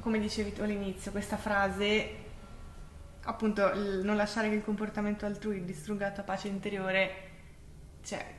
come 0.02 0.20
dicevi 0.20 0.54
tu 0.54 0.62
all'inizio, 0.64 1.12
questa 1.12 1.38
frase 1.38 2.30
appunto 3.24 3.72
non 4.02 4.16
lasciare 4.16 4.50
che 4.50 4.56
il 4.56 4.64
comportamento 4.64 5.26
altrui 5.26 5.64
distrugga 5.64 6.08
la 6.08 6.14
tua 6.14 6.24
pace 6.24 6.48
interiore 6.48 7.30
cioè, 8.04 8.36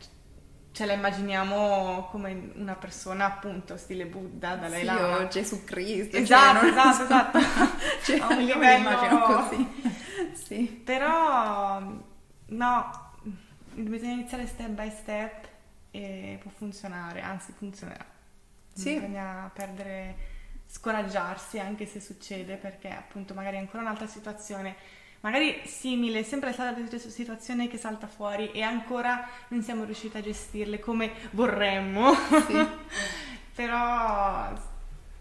ce 0.73 0.87
la 0.87 0.95
immaginiamo 0.95 2.09
come 2.11 2.53
una 2.55 2.75
persona 2.75 3.27
appunto 3.27 3.77
stile 3.77 4.07
Buddha, 4.07 4.57
Dalai 4.57 4.81
sì, 4.81 4.85
Lama. 4.87 5.17
o 5.19 5.29
Gesù 5.29 5.65
Cristo. 5.65 6.17
Esatto, 6.17 6.61
cioè, 6.61 6.71
esatto, 6.71 7.03
esatto. 7.03 7.39
cioè, 8.05 8.19
a 8.19 8.29
un 8.29 8.43
livello... 8.43 8.79
immagino 8.79 9.21
così. 9.21 10.33
sì. 10.33 10.83
Però 10.85 11.81
no, 12.47 13.11
bisogna 13.75 14.13
iniziare 14.13 14.47
step 14.47 14.69
by 14.69 14.91
step 14.91 15.49
e 15.91 16.39
può 16.41 16.51
funzionare, 16.51 17.21
anzi 17.21 17.53
funzionerà. 17.53 18.07
Sì. 18.73 18.95
Bisogna 18.95 19.51
perdere, 19.53 20.17
scoraggiarsi 20.67 21.61
anche 21.61 21.85
se 21.85 22.01
succede 22.01 22.57
perché 22.57 22.89
appunto 22.89 23.35
magari 23.35 23.57
è 23.57 23.61
ancora 23.61 23.83
un'altra 23.83 24.07
situazione 24.07 24.75
magari 25.23 25.63
simile, 25.65 26.25
sempre 26.25 26.53
stata 26.53 26.79
la 26.79 26.99
situazione 26.99 27.69
che 27.69 27.79
salta 27.79 28.07
fuori 28.07 28.51
e 28.53 28.63
ancora 28.63 29.29
non 29.49 29.63
siamo 29.63 29.85
riusciti 29.85 30.17
a 30.17 30.21
gestirle 30.21 30.79
come 30.79 31.13
vorremmo. 31.31 32.13
Sì. 32.47 32.67
Però 33.55 34.53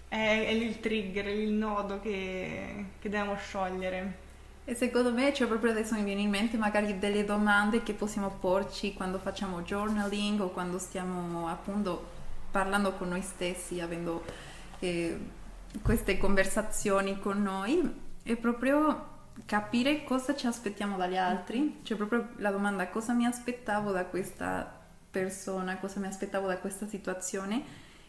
è, 0.08 0.46
è 0.48 0.54
lì 0.54 0.66
il 0.66 0.80
trigger, 0.80 1.26
è 1.26 1.34
lì 1.34 1.44
il 1.44 1.54
nodo 1.54 2.00
che, 2.02 2.86
che 3.00 3.10
dobbiamo 3.10 3.36
sciogliere. 3.36 4.30
E 4.64 4.76
secondo 4.76 5.12
me, 5.12 5.34
cioè 5.34 5.48
proprio 5.48 5.72
adesso 5.72 5.96
mi 5.96 6.04
viene 6.04 6.22
in 6.22 6.30
mente 6.30 6.58
magari 6.58 6.98
delle 6.98 7.26
domande 7.26 7.84
che 7.84 7.94
possiamo 7.94 8.30
porci 8.30 8.94
quando 8.94 9.20
facciamo 9.20 9.62
journaling 9.62 10.40
o 10.40 10.50
quando 10.50 10.78
stiamo 10.80 11.48
appunto 11.48 12.20
parlando 12.52 12.94
con 12.94 13.10
noi 13.10 13.22
stessi, 13.22 13.80
avendo 13.80 14.24
eh, 14.80 15.18
queste 15.82 16.18
conversazioni 16.18 17.20
con 17.20 17.42
noi. 17.42 18.10
E 18.24 18.36
proprio 18.36 19.11
capire 19.46 20.04
cosa 20.04 20.36
ci 20.36 20.48
aspettiamo 20.48 20.98
dagli 20.98 21.18
altri, 21.18 21.80
cioè 21.84 21.98
proprio 21.98 22.30
la 22.38 22.52
domanda 22.52 22.88
cosa 22.90 23.14
mi 23.14 23.26
aspettavo 23.26 23.92
da 23.92 24.06
questa 24.06 24.80
persona, 25.10 25.78
cosa 25.78 26.00
mi 26.00 26.08
aspettavo 26.08 26.48
da 26.48 26.58
questa 26.58 26.88
situazione 26.88 27.64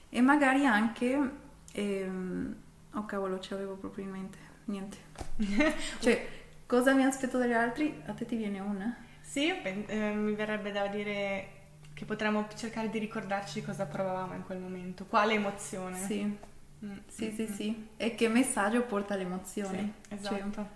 e 0.09 0.21
magari 0.21 0.67
anche, 0.67 1.31
ehm, 1.73 2.57
oh 2.93 3.05
cavolo, 3.07 3.41
ci 3.41 3.53
avevo 3.53 3.75
proprio 3.75 4.05
in 4.05 4.11
mente, 4.11 4.39
niente, 4.67 4.97
cioè 6.01 6.29
cosa 6.67 6.95
mi 6.95 7.05
aspetto 7.05 7.39
dagli 7.39 7.53
altri, 7.53 8.03
a 8.07 8.13
te 8.13 8.25
ti 8.25 8.37
viene 8.37 8.61
una? 8.61 8.97
Sì, 9.21 9.49
eh, 9.63 10.13
mi 10.13 10.35
verrebbe 10.35 10.73
da 10.73 10.87
dire 10.89 11.61
che 11.95 12.05
potremmo 12.05 12.47
cercare 12.55 12.91
di 12.91 12.99
ricordarci 12.99 13.63
cosa 13.63 13.87
provavamo 13.87 14.35
in 14.35 14.45
quel 14.45 14.59
momento, 14.59 15.07
quale 15.07 15.35
emozione. 15.35 15.97
Sì, 15.99 16.23
mm. 16.25 16.97
sì, 17.07 17.33
sì, 17.33 17.47
sì, 17.47 17.89
e 17.97 18.15
che 18.15 18.29
messaggio 18.29 18.83
porta 18.83 19.17
l'emozione. 19.17 19.93
Sì, 20.09 20.15
esatto. 20.15 20.35
Cioè, 20.35 20.67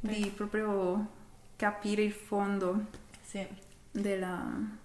di 0.00 0.32
proprio 0.34 1.18
capire 1.56 2.02
il 2.02 2.12
fondo 2.12 2.86
sì. 3.22 3.46
della... 3.90 4.78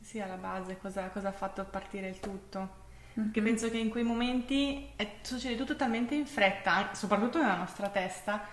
Sì, 0.00 0.18
alla 0.18 0.36
base, 0.36 0.76
cosa, 0.78 1.08
cosa 1.10 1.28
ha 1.28 1.32
fatto 1.32 1.64
partire 1.64 2.08
il 2.08 2.18
tutto. 2.18 2.78
Mm-hmm. 3.18 3.30
Che 3.30 3.42
penso 3.42 3.70
che 3.70 3.78
in 3.78 3.90
quei 3.90 4.02
momenti 4.02 4.88
è, 4.96 5.18
succede 5.20 5.56
tutto 5.56 5.76
talmente 5.76 6.14
in 6.14 6.26
fretta, 6.26 6.94
soprattutto 6.94 7.38
nella 7.38 7.56
nostra 7.56 7.88
testa, 7.88 8.44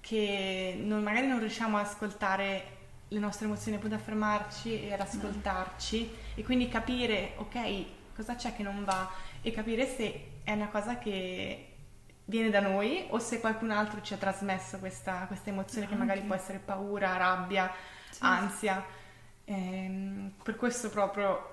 che 0.00 0.76
non, 0.82 1.02
magari 1.02 1.28
non 1.28 1.38
riusciamo 1.38 1.78
ad 1.78 1.86
ascoltare 1.86 2.72
le 3.08 3.18
nostre 3.18 3.46
emozioni, 3.46 3.76
appunto 3.76 3.94
a 3.94 3.98
fermarci 3.98 4.86
e 4.86 4.92
ad 4.92 5.00
ascoltarci 5.00 6.00
no. 6.00 6.12
e 6.34 6.42
quindi 6.42 6.68
capire, 6.68 7.34
ok, 7.36 7.84
cosa 8.14 8.34
c'è 8.34 8.54
che 8.56 8.62
non 8.62 8.84
va 8.84 9.08
e 9.40 9.52
capire 9.52 9.86
se 9.86 10.30
è 10.42 10.52
una 10.52 10.68
cosa 10.68 10.98
che 10.98 11.73
viene 12.26 12.50
da 12.50 12.60
noi 12.60 13.06
o 13.10 13.18
se 13.18 13.40
qualcun 13.40 13.70
altro 13.70 14.00
ci 14.00 14.14
ha 14.14 14.16
trasmesso 14.16 14.78
questa, 14.78 15.24
questa 15.26 15.50
emozione 15.50 15.86
che 15.86 15.94
magari 15.94 16.20
può 16.22 16.34
essere 16.34 16.58
paura, 16.58 17.16
rabbia, 17.16 17.70
sì. 18.10 18.20
ansia. 18.22 18.84
Ehm, 19.44 20.32
per 20.42 20.56
questo 20.56 20.88
proprio 20.88 21.50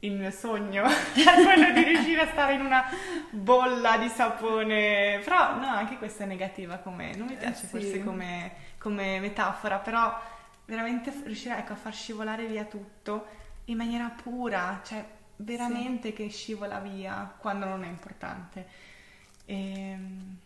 il 0.00 0.12
mio 0.12 0.30
sogno 0.30 0.84
è 0.84 0.90
quello 1.42 1.72
di 1.72 1.82
riuscire 1.82 2.22
a 2.22 2.26
stare 2.28 2.54
in 2.54 2.60
una 2.60 2.84
bolla 3.30 3.96
di 3.96 4.08
sapone. 4.08 5.20
Però 5.24 5.56
no, 5.56 5.66
anche 5.66 5.96
questa 5.96 6.24
è 6.24 6.26
negativa 6.26 6.78
come, 6.78 7.14
non 7.14 7.28
mi 7.28 7.34
eh, 7.34 7.38
piace 7.38 7.64
eh, 7.64 7.68
forse 7.68 7.92
sì. 7.92 8.02
come, 8.02 8.52
come, 8.78 9.18
metafora, 9.20 9.78
però 9.78 10.18
veramente 10.66 11.12
riuscire 11.24 11.56
ecco, 11.58 11.72
a 11.72 11.76
far 11.76 11.94
scivolare 11.94 12.46
via 12.46 12.64
tutto 12.64 13.44
in 13.66 13.76
maniera 13.76 14.08
pura, 14.08 14.80
cioè 14.84 15.04
veramente 15.36 16.08
sì. 16.08 16.14
che 16.14 16.28
scivola 16.28 16.78
via 16.80 17.32
quando 17.38 17.66
non 17.66 17.82
è 17.84 17.88
importante. 17.88 18.94
E, 19.46 19.54
ehm, 19.54 20.36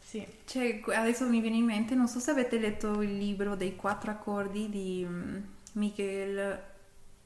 sì. 0.00 0.26
Cioè, 0.44 0.80
adesso 0.94 1.28
mi 1.28 1.40
viene 1.40 1.56
in 1.56 1.64
mente, 1.64 1.94
non 1.94 2.08
so 2.08 2.18
se 2.20 2.30
avete 2.30 2.58
letto 2.58 3.02
il 3.02 3.16
libro 3.16 3.56
dei 3.56 3.76
quattro 3.76 4.10
accordi 4.10 4.70
di 4.70 5.04
mm, 5.06 5.36
Miguel 5.72 6.62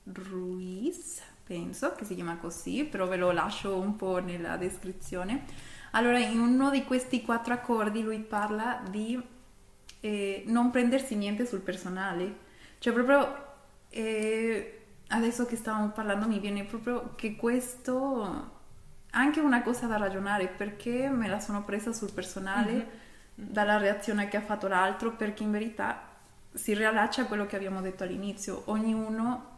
Ruiz, 0.05 1.21
penso 1.45 1.95
che 1.95 2.05
si 2.05 2.15
chiama 2.15 2.37
così, 2.39 2.85
però 2.85 3.07
ve 3.07 3.17
lo 3.17 3.31
lascio 3.31 3.77
un 3.77 3.97
po' 3.97 4.19
nella 4.19 4.57
descrizione. 4.57 5.45
Allora, 5.93 6.19
in 6.19 6.39
uno 6.41 6.71
di 6.71 6.85
questi 6.85 7.23
quattro 7.23 7.55
accordi 7.55 8.03
lui 8.03 8.19
parla 8.21 8.83
di 8.91 9.21
eh, 10.01 10.43
non 10.47 10.71
prendersi 10.71 11.15
niente 11.15 11.47
sul 11.47 11.61
personale. 11.61 12.47
Cioè, 12.79 12.93
proprio 12.93 13.47
eh, 13.91 14.81
adesso 15.09 15.47
che 15.47 15.57
stavamo 15.57 15.91
parlando 15.91 16.27
mi 16.27 16.39
viene 16.39 16.65
proprio 16.65 17.15
che 17.17 17.37
questo 17.37 18.57
anche 19.11 19.41
una 19.41 19.63
cosa 19.63 19.87
da 19.87 19.97
ragionare 19.97 20.49
perché 20.49 21.09
me 21.09 21.29
la 21.29 21.41
sono 21.41 21.65
presa 21.65 21.93
sul 21.93 22.13
personale 22.13 22.73
mm-hmm. 22.73 22.87
dalla 23.35 23.79
reazione 23.79 24.29
che 24.29 24.37
ha 24.37 24.43
fatto 24.43 24.69
l'altro 24.69 25.13
perché 25.13 25.43
in 25.43 25.51
verità 25.51 26.03
si 26.53 26.75
riallaccia 26.75 27.23
a 27.23 27.27
quello 27.27 27.47
che 27.47 27.57
abbiamo 27.57 27.81
detto 27.81 28.05
all'inizio 28.05 28.63
ognuno 28.67 29.57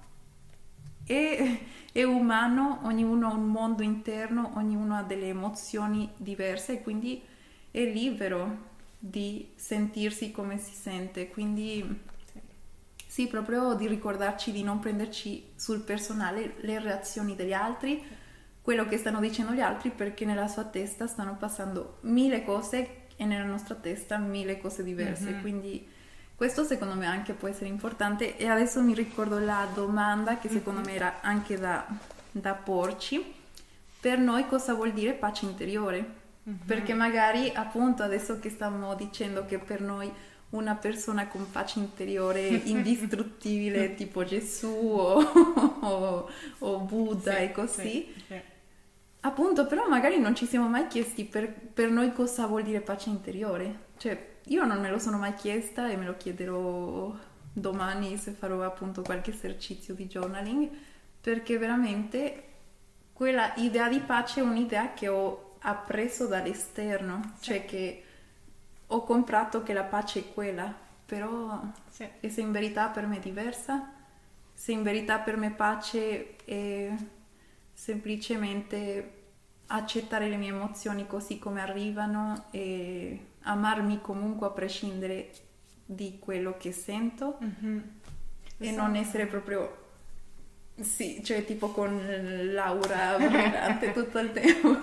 è, 1.05 1.61
è 1.93 2.03
umano 2.03 2.81
ognuno 2.83 3.29
ha 3.29 3.35
un 3.35 3.49
mondo 3.49 3.83
interno 3.83 4.53
ognuno 4.55 4.97
ha 4.97 5.03
delle 5.03 5.29
emozioni 5.29 6.09
diverse 6.17 6.75
e 6.75 6.83
quindi 6.83 7.23
è 7.71 7.85
libero 7.85 8.69
di 8.99 9.51
sentirsi 9.57 10.31
come 10.31 10.59
si 10.59 10.75
sente 10.75 11.29
quindi 11.29 12.09
sì, 13.11 13.27
proprio 13.27 13.75
di 13.75 13.89
ricordarci 13.89 14.53
di 14.53 14.63
non 14.63 14.79
prenderci 14.79 15.47
sul 15.57 15.81
personale 15.81 16.55
le 16.61 16.79
reazioni 16.79 17.35
degli 17.35 17.53
altri 17.53 18.01
quello 18.71 18.87
che 18.87 18.99
stanno 18.99 19.19
dicendo 19.19 19.51
gli 19.51 19.61
altri 19.61 19.91
perché 19.91 20.25
nella 20.25 20.47
sua 20.47 20.63
testa 20.63 21.09
stanno 21.09 21.35
passando 21.37 21.97
mille 22.03 22.45
cose 22.45 23.07
e 23.17 23.25
nella 23.25 23.43
nostra 23.43 23.75
testa 23.75 24.17
mille 24.17 24.61
cose 24.61 24.85
diverse. 24.85 25.25
Mm-hmm. 25.25 25.41
Quindi 25.41 25.89
questo 26.37 26.63
secondo 26.63 26.95
me 26.95 27.07
anche 27.07 27.33
può 27.33 27.49
essere 27.49 27.67
importante 27.67 28.37
e 28.37 28.47
adesso 28.47 28.81
mi 28.81 28.95
ricordo 28.95 29.41
la 29.41 29.67
domanda 29.75 30.39
che 30.39 30.49
secondo 30.49 30.83
mm-hmm. 30.83 30.89
me 30.89 30.95
era 30.95 31.21
anche 31.21 31.59
da, 31.59 31.85
da, 32.31 32.55
porci. 32.55 33.35
Per 33.99 34.19
noi 34.19 34.47
cosa 34.47 34.73
vuol 34.75 34.93
dire 34.93 35.15
pace 35.15 35.47
interiore? 35.47 36.15
Mm-hmm. 36.49 36.59
Perché 36.65 36.95
magari 36.95 37.51
appunto 37.53 38.05
adesso 38.05 38.39
che 38.39 38.51
stiamo 38.51 38.95
dicendo 38.95 39.47
che 39.47 39.59
per 39.59 39.81
noi 39.81 40.09
una 40.51 40.77
persona 40.77 41.27
con 41.27 41.51
pace 41.51 41.81
interiore 41.81 42.47
indistruttibile 42.67 43.95
tipo 43.97 44.23
Gesù 44.23 44.69
o, 44.69 45.19
o, 45.19 46.31
o 46.59 46.79
Buddha 46.79 47.35
sì, 47.35 47.43
e 47.43 47.51
così. 47.51 47.83
Sì, 47.83 48.25
sì. 48.29 48.50
Appunto, 49.21 49.67
però 49.67 49.87
magari 49.87 50.19
non 50.19 50.35
ci 50.35 50.47
siamo 50.47 50.69
mai 50.69 50.87
chiesti 50.87 51.25
per, 51.25 51.53
per, 51.53 51.91
noi 51.91 52.13
cosa 52.13 52.47
vuol 52.47 52.63
dire 52.63 52.81
pace 52.81 53.11
interiore. 53.11 53.89
Cioè, 53.99 54.37
io 54.47 54.65
non 54.65 54.81
me 54.81 54.89
lo 54.89 54.99
sono 54.99 55.19
mai 55.19 55.35
chiesta 55.35 55.91
e 55.91 55.97
me 55.97 56.07
lo 56.07 56.17
chiederò 56.17 57.15
domani 57.53 58.17
se 58.17 58.31
farò 58.31 58.63
appunto 58.63 59.03
qualche 59.03 59.33
esercizio 59.33 59.93
di 59.95 60.07
journaling, 60.07 60.71
perché 61.21 61.59
veramente 61.59 62.45
quella 63.13 63.53
idea 63.57 63.89
di 63.91 64.01
pace 64.01 64.41
è 64.41 64.43
un'idea 64.43 64.95
che 64.95 65.09
ho 65.09 65.57
appreso 65.61 66.27
dall'esterno, 66.27 67.35
sì. 67.39 67.45
cioè 67.45 67.65
che 67.67 68.05
ho 68.87 69.05
comprato 69.05 69.63
che 69.63 69.75
la 69.75 69.85
pace 69.85 70.21
è 70.21 70.33
quella, 70.33 70.73
però 71.05 71.61
sì. 71.91 72.09
e 72.21 72.31
se 72.31 72.41
in 72.41 72.53
verità 72.53 72.87
per 72.89 73.07
me 73.07 73.19
è 73.19 73.21
diversa, 73.21 73.93
se 74.55 74.73
in 74.73 74.83
verità 74.83 75.19
per 75.19 75.37
me 75.37 75.51
pace 75.51 76.37
è 76.45 76.91
semplicemente 77.81 79.13
accettare 79.69 80.29
le 80.29 80.37
mie 80.37 80.51
emozioni 80.51 81.07
così 81.07 81.39
come 81.39 81.63
arrivano 81.63 82.49
e 82.51 83.29
amarmi 83.45 84.03
comunque 84.03 84.49
a 84.49 84.51
prescindere 84.51 85.31
di 85.87 86.19
quello 86.19 86.59
che 86.59 86.73
sento 86.73 87.39
mm-hmm. 87.43 87.79
e 88.59 88.69
esatto. 88.69 88.83
non 88.83 88.97
essere 88.97 89.25
proprio 89.25 89.79
sì, 90.79 91.23
cioè 91.25 91.45
tipo 91.47 91.71
con 91.71 91.99
l'aura 92.53 93.17
brillante 93.17 93.93
tutto 93.97 94.19
il 94.19 94.33
tempo. 94.33 94.79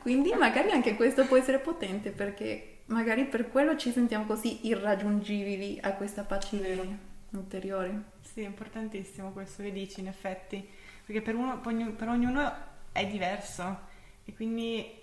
Quindi 0.00 0.32
magari 0.34 0.70
anche 0.70 0.94
questo 0.94 1.26
può 1.26 1.36
essere 1.36 1.58
potente 1.58 2.10
perché 2.10 2.82
magari 2.86 3.24
per 3.24 3.48
quello 3.48 3.76
ci 3.76 3.90
sentiamo 3.90 4.24
così 4.24 4.66
irraggiungibili 4.68 5.78
a 5.82 5.92
questa 5.94 6.22
pace 6.22 6.58
Vero. 6.58 6.86
interiore. 7.30 8.02
Sì, 8.20 8.42
è 8.42 8.46
importantissimo 8.46 9.32
questo 9.32 9.62
che 9.62 9.72
dici 9.72 10.00
in 10.00 10.08
effetti, 10.08 10.68
perché 11.04 11.20
per, 11.20 11.34
uno, 11.34 11.58
per 11.58 12.08
ognuno 12.08 12.52
è 12.92 13.06
diverso 13.06 13.92
e 14.24 14.34
quindi 14.34 15.02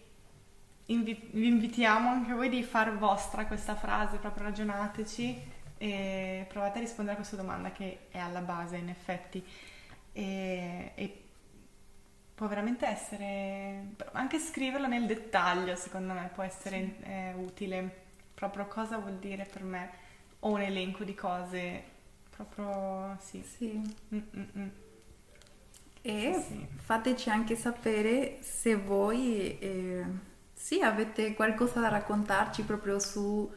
invi- 0.87 1.29
vi 1.31 1.47
invitiamo 1.47 2.09
anche 2.09 2.33
voi 2.33 2.49
di 2.49 2.63
far 2.63 2.97
vostra 2.97 3.45
questa 3.45 3.75
frase, 3.75 4.17
proprio 4.17 4.45
ragionateci 4.45 5.49
e 5.77 6.45
provate 6.47 6.77
a 6.77 6.81
rispondere 6.81 7.13
a 7.15 7.19
questa 7.19 7.35
domanda 7.35 7.71
che 7.71 8.07
è 8.09 8.17
alla 8.17 8.41
base 8.41 8.77
in 8.77 8.89
effetti 8.89 9.43
e, 10.13 10.91
e 10.95 11.23
può 12.33 12.47
veramente 12.47 12.85
essere, 12.87 13.93
anche 14.13 14.39
scriverlo 14.39 14.87
nel 14.87 15.05
dettaglio 15.05 15.75
secondo 15.75 16.13
me 16.13 16.29
può 16.33 16.43
essere 16.43 16.79
sì. 16.79 17.03
eh, 17.03 17.33
utile, 17.33 18.03
proprio 18.33 18.65
cosa 18.65 18.97
vuol 18.97 19.17
dire 19.17 19.45
per 19.45 19.63
me 19.63 19.89
o 20.39 20.49
un 20.49 20.61
elenco 20.61 21.03
di 21.03 21.13
cose, 21.13 21.83
proprio 22.35 23.15
sì. 23.19 23.43
sì. 23.43 23.95
Mm-mm. 24.13 24.71
E 26.01 26.43
sì. 26.47 26.67
fateci 26.75 27.29
anche 27.29 27.55
sapere 27.55 28.37
se 28.41 28.75
voi 28.75 29.57
eh, 29.59 30.03
sì, 30.53 30.81
avete 30.81 31.33
qualcosa 31.33 31.79
da 31.79 31.89
raccontarci 31.89 32.63
proprio 32.63 32.99
su 32.99 33.49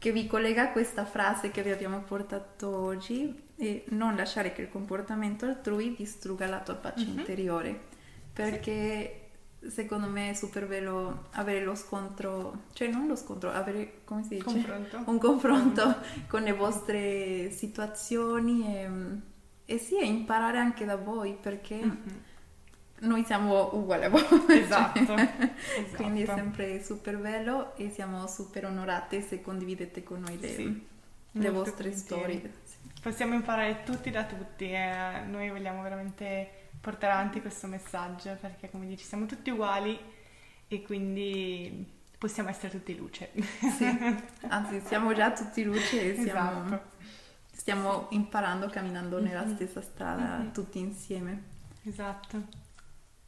che 0.00 0.12
vi 0.12 0.26
collega 0.26 0.62
a 0.62 0.72
questa 0.72 1.04
frase 1.04 1.50
che 1.50 1.62
vi 1.62 1.70
abbiamo 1.70 2.00
portato 2.00 2.74
oggi 2.74 3.48
e 3.56 3.84
non 3.88 4.16
lasciare 4.16 4.52
che 4.54 4.62
il 4.62 4.70
comportamento 4.70 5.44
altrui 5.44 5.94
distrugga 5.94 6.46
la 6.46 6.60
tua 6.60 6.74
pace 6.74 7.04
mm-hmm. 7.04 7.18
interiore 7.18 7.80
perché 8.32 9.28
sì. 9.60 9.70
secondo 9.70 10.06
me 10.06 10.30
è 10.30 10.32
super 10.32 10.66
bello 10.66 11.26
avere 11.32 11.62
lo 11.62 11.74
scontro 11.74 12.62
cioè 12.72 12.88
non 12.88 13.06
lo 13.06 13.14
scontro 13.14 13.52
avere 13.52 14.00
come 14.04 14.22
si 14.22 14.36
dice 14.36 14.44
confronto. 14.44 15.02
un 15.04 15.18
confronto 15.18 15.86
mm-hmm. 15.86 16.26
con 16.28 16.42
le 16.44 16.52
vostre 16.54 17.50
situazioni 17.50 18.74
e 18.74 18.88
e 19.70 19.78
sì, 19.78 20.00
e 20.00 20.04
imparare 20.04 20.58
anche 20.58 20.84
da 20.84 20.96
voi 20.96 21.38
perché 21.40 21.76
mm-hmm. 21.76 22.16
noi 23.02 23.24
siamo 23.24 23.72
uguali 23.76 24.04
a 24.06 24.08
voi. 24.08 24.24
Esatto, 24.48 24.98
esatto. 25.14 25.94
Quindi 25.94 26.22
è 26.22 26.26
sempre 26.26 26.82
super 26.82 27.16
bello 27.16 27.76
e 27.76 27.88
siamo 27.90 28.26
super 28.26 28.64
onorate 28.64 29.20
se 29.20 29.40
condividete 29.40 30.02
con 30.02 30.22
noi 30.22 30.40
le, 30.40 30.48
sì, 30.48 30.86
le 31.30 31.50
vostre 31.50 31.92
storie. 31.92 32.52
Possiamo 33.00 33.34
imparare 33.34 33.84
tutti 33.84 34.10
da 34.10 34.24
tutti 34.24 34.68
e 34.72 35.22
noi 35.28 35.50
vogliamo 35.50 35.82
veramente 35.82 36.50
portare 36.80 37.12
avanti 37.12 37.40
questo 37.40 37.68
messaggio 37.68 38.36
perché 38.40 38.70
come 38.70 38.86
dici 38.86 39.04
siamo 39.04 39.26
tutti 39.26 39.50
uguali 39.50 39.96
e 40.66 40.82
quindi 40.82 41.86
possiamo 42.18 42.48
essere 42.48 42.70
tutti 42.70 42.96
luce. 42.96 43.30
Sì, 43.76 43.86
anzi 44.48 44.80
siamo 44.84 45.14
già 45.14 45.30
tutti 45.30 45.62
luce 45.62 46.12
e 46.12 46.14
siamo... 46.24 46.64
Esatto 46.64 46.98
stiamo 47.60 48.06
imparando 48.12 48.68
camminando 48.68 49.20
nella 49.20 49.44
mm-hmm. 49.44 49.54
stessa 49.54 49.82
strada 49.82 50.38
mm-hmm. 50.38 50.52
tutti 50.52 50.78
insieme. 50.78 51.42
Esatto. 51.82 52.42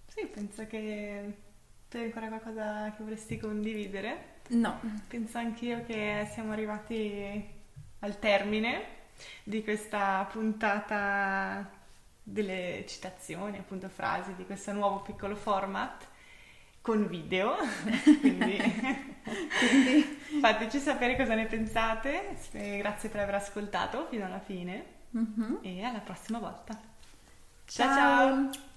Sì, 0.07 0.25
penso 0.25 0.67
che 0.67 1.37
tu 1.91 1.99
hai 1.99 2.05
ancora 2.05 2.29
qualcosa 2.29 2.95
che 2.97 3.03
vorresti 3.03 3.37
condividere? 3.37 4.41
No. 4.49 4.81
Penso 5.07 5.37
anch'io 5.37 5.85
che 5.85 6.27
siamo 6.33 6.53
arrivati 6.53 7.47
al 7.99 8.19
termine 8.19 9.01
di 9.45 9.63
questa 9.63 10.27
puntata 10.33 11.71
delle 12.23 12.87
citazioni, 12.89 13.59
appunto 13.59 13.91
frasi 13.91 14.35
di 14.35 14.47
questo 14.47 14.73
nuovo 14.73 15.03
piccolo 15.03 15.37
format 15.37 16.09
con 16.81 17.07
video, 17.07 17.57
quindi, 18.21 18.59
quindi, 19.59 20.21
fateci 20.41 20.79
sapere 20.79 21.17
cosa 21.17 21.35
ne 21.35 21.47
pensate, 21.47 22.37
grazie 22.79 23.09
per 23.09 23.21
aver 23.21 23.35
ascoltato 23.35 24.07
fino 24.09 24.25
alla 24.25 24.41
fine 24.41 24.85
mm-hmm. 25.17 25.57
e 25.63 25.83
alla 25.83 26.01
prossima 26.01 26.39
volta. 26.39 26.79
ciao! 27.67 27.87
ciao. 27.87 28.51
ciao. 28.51 28.71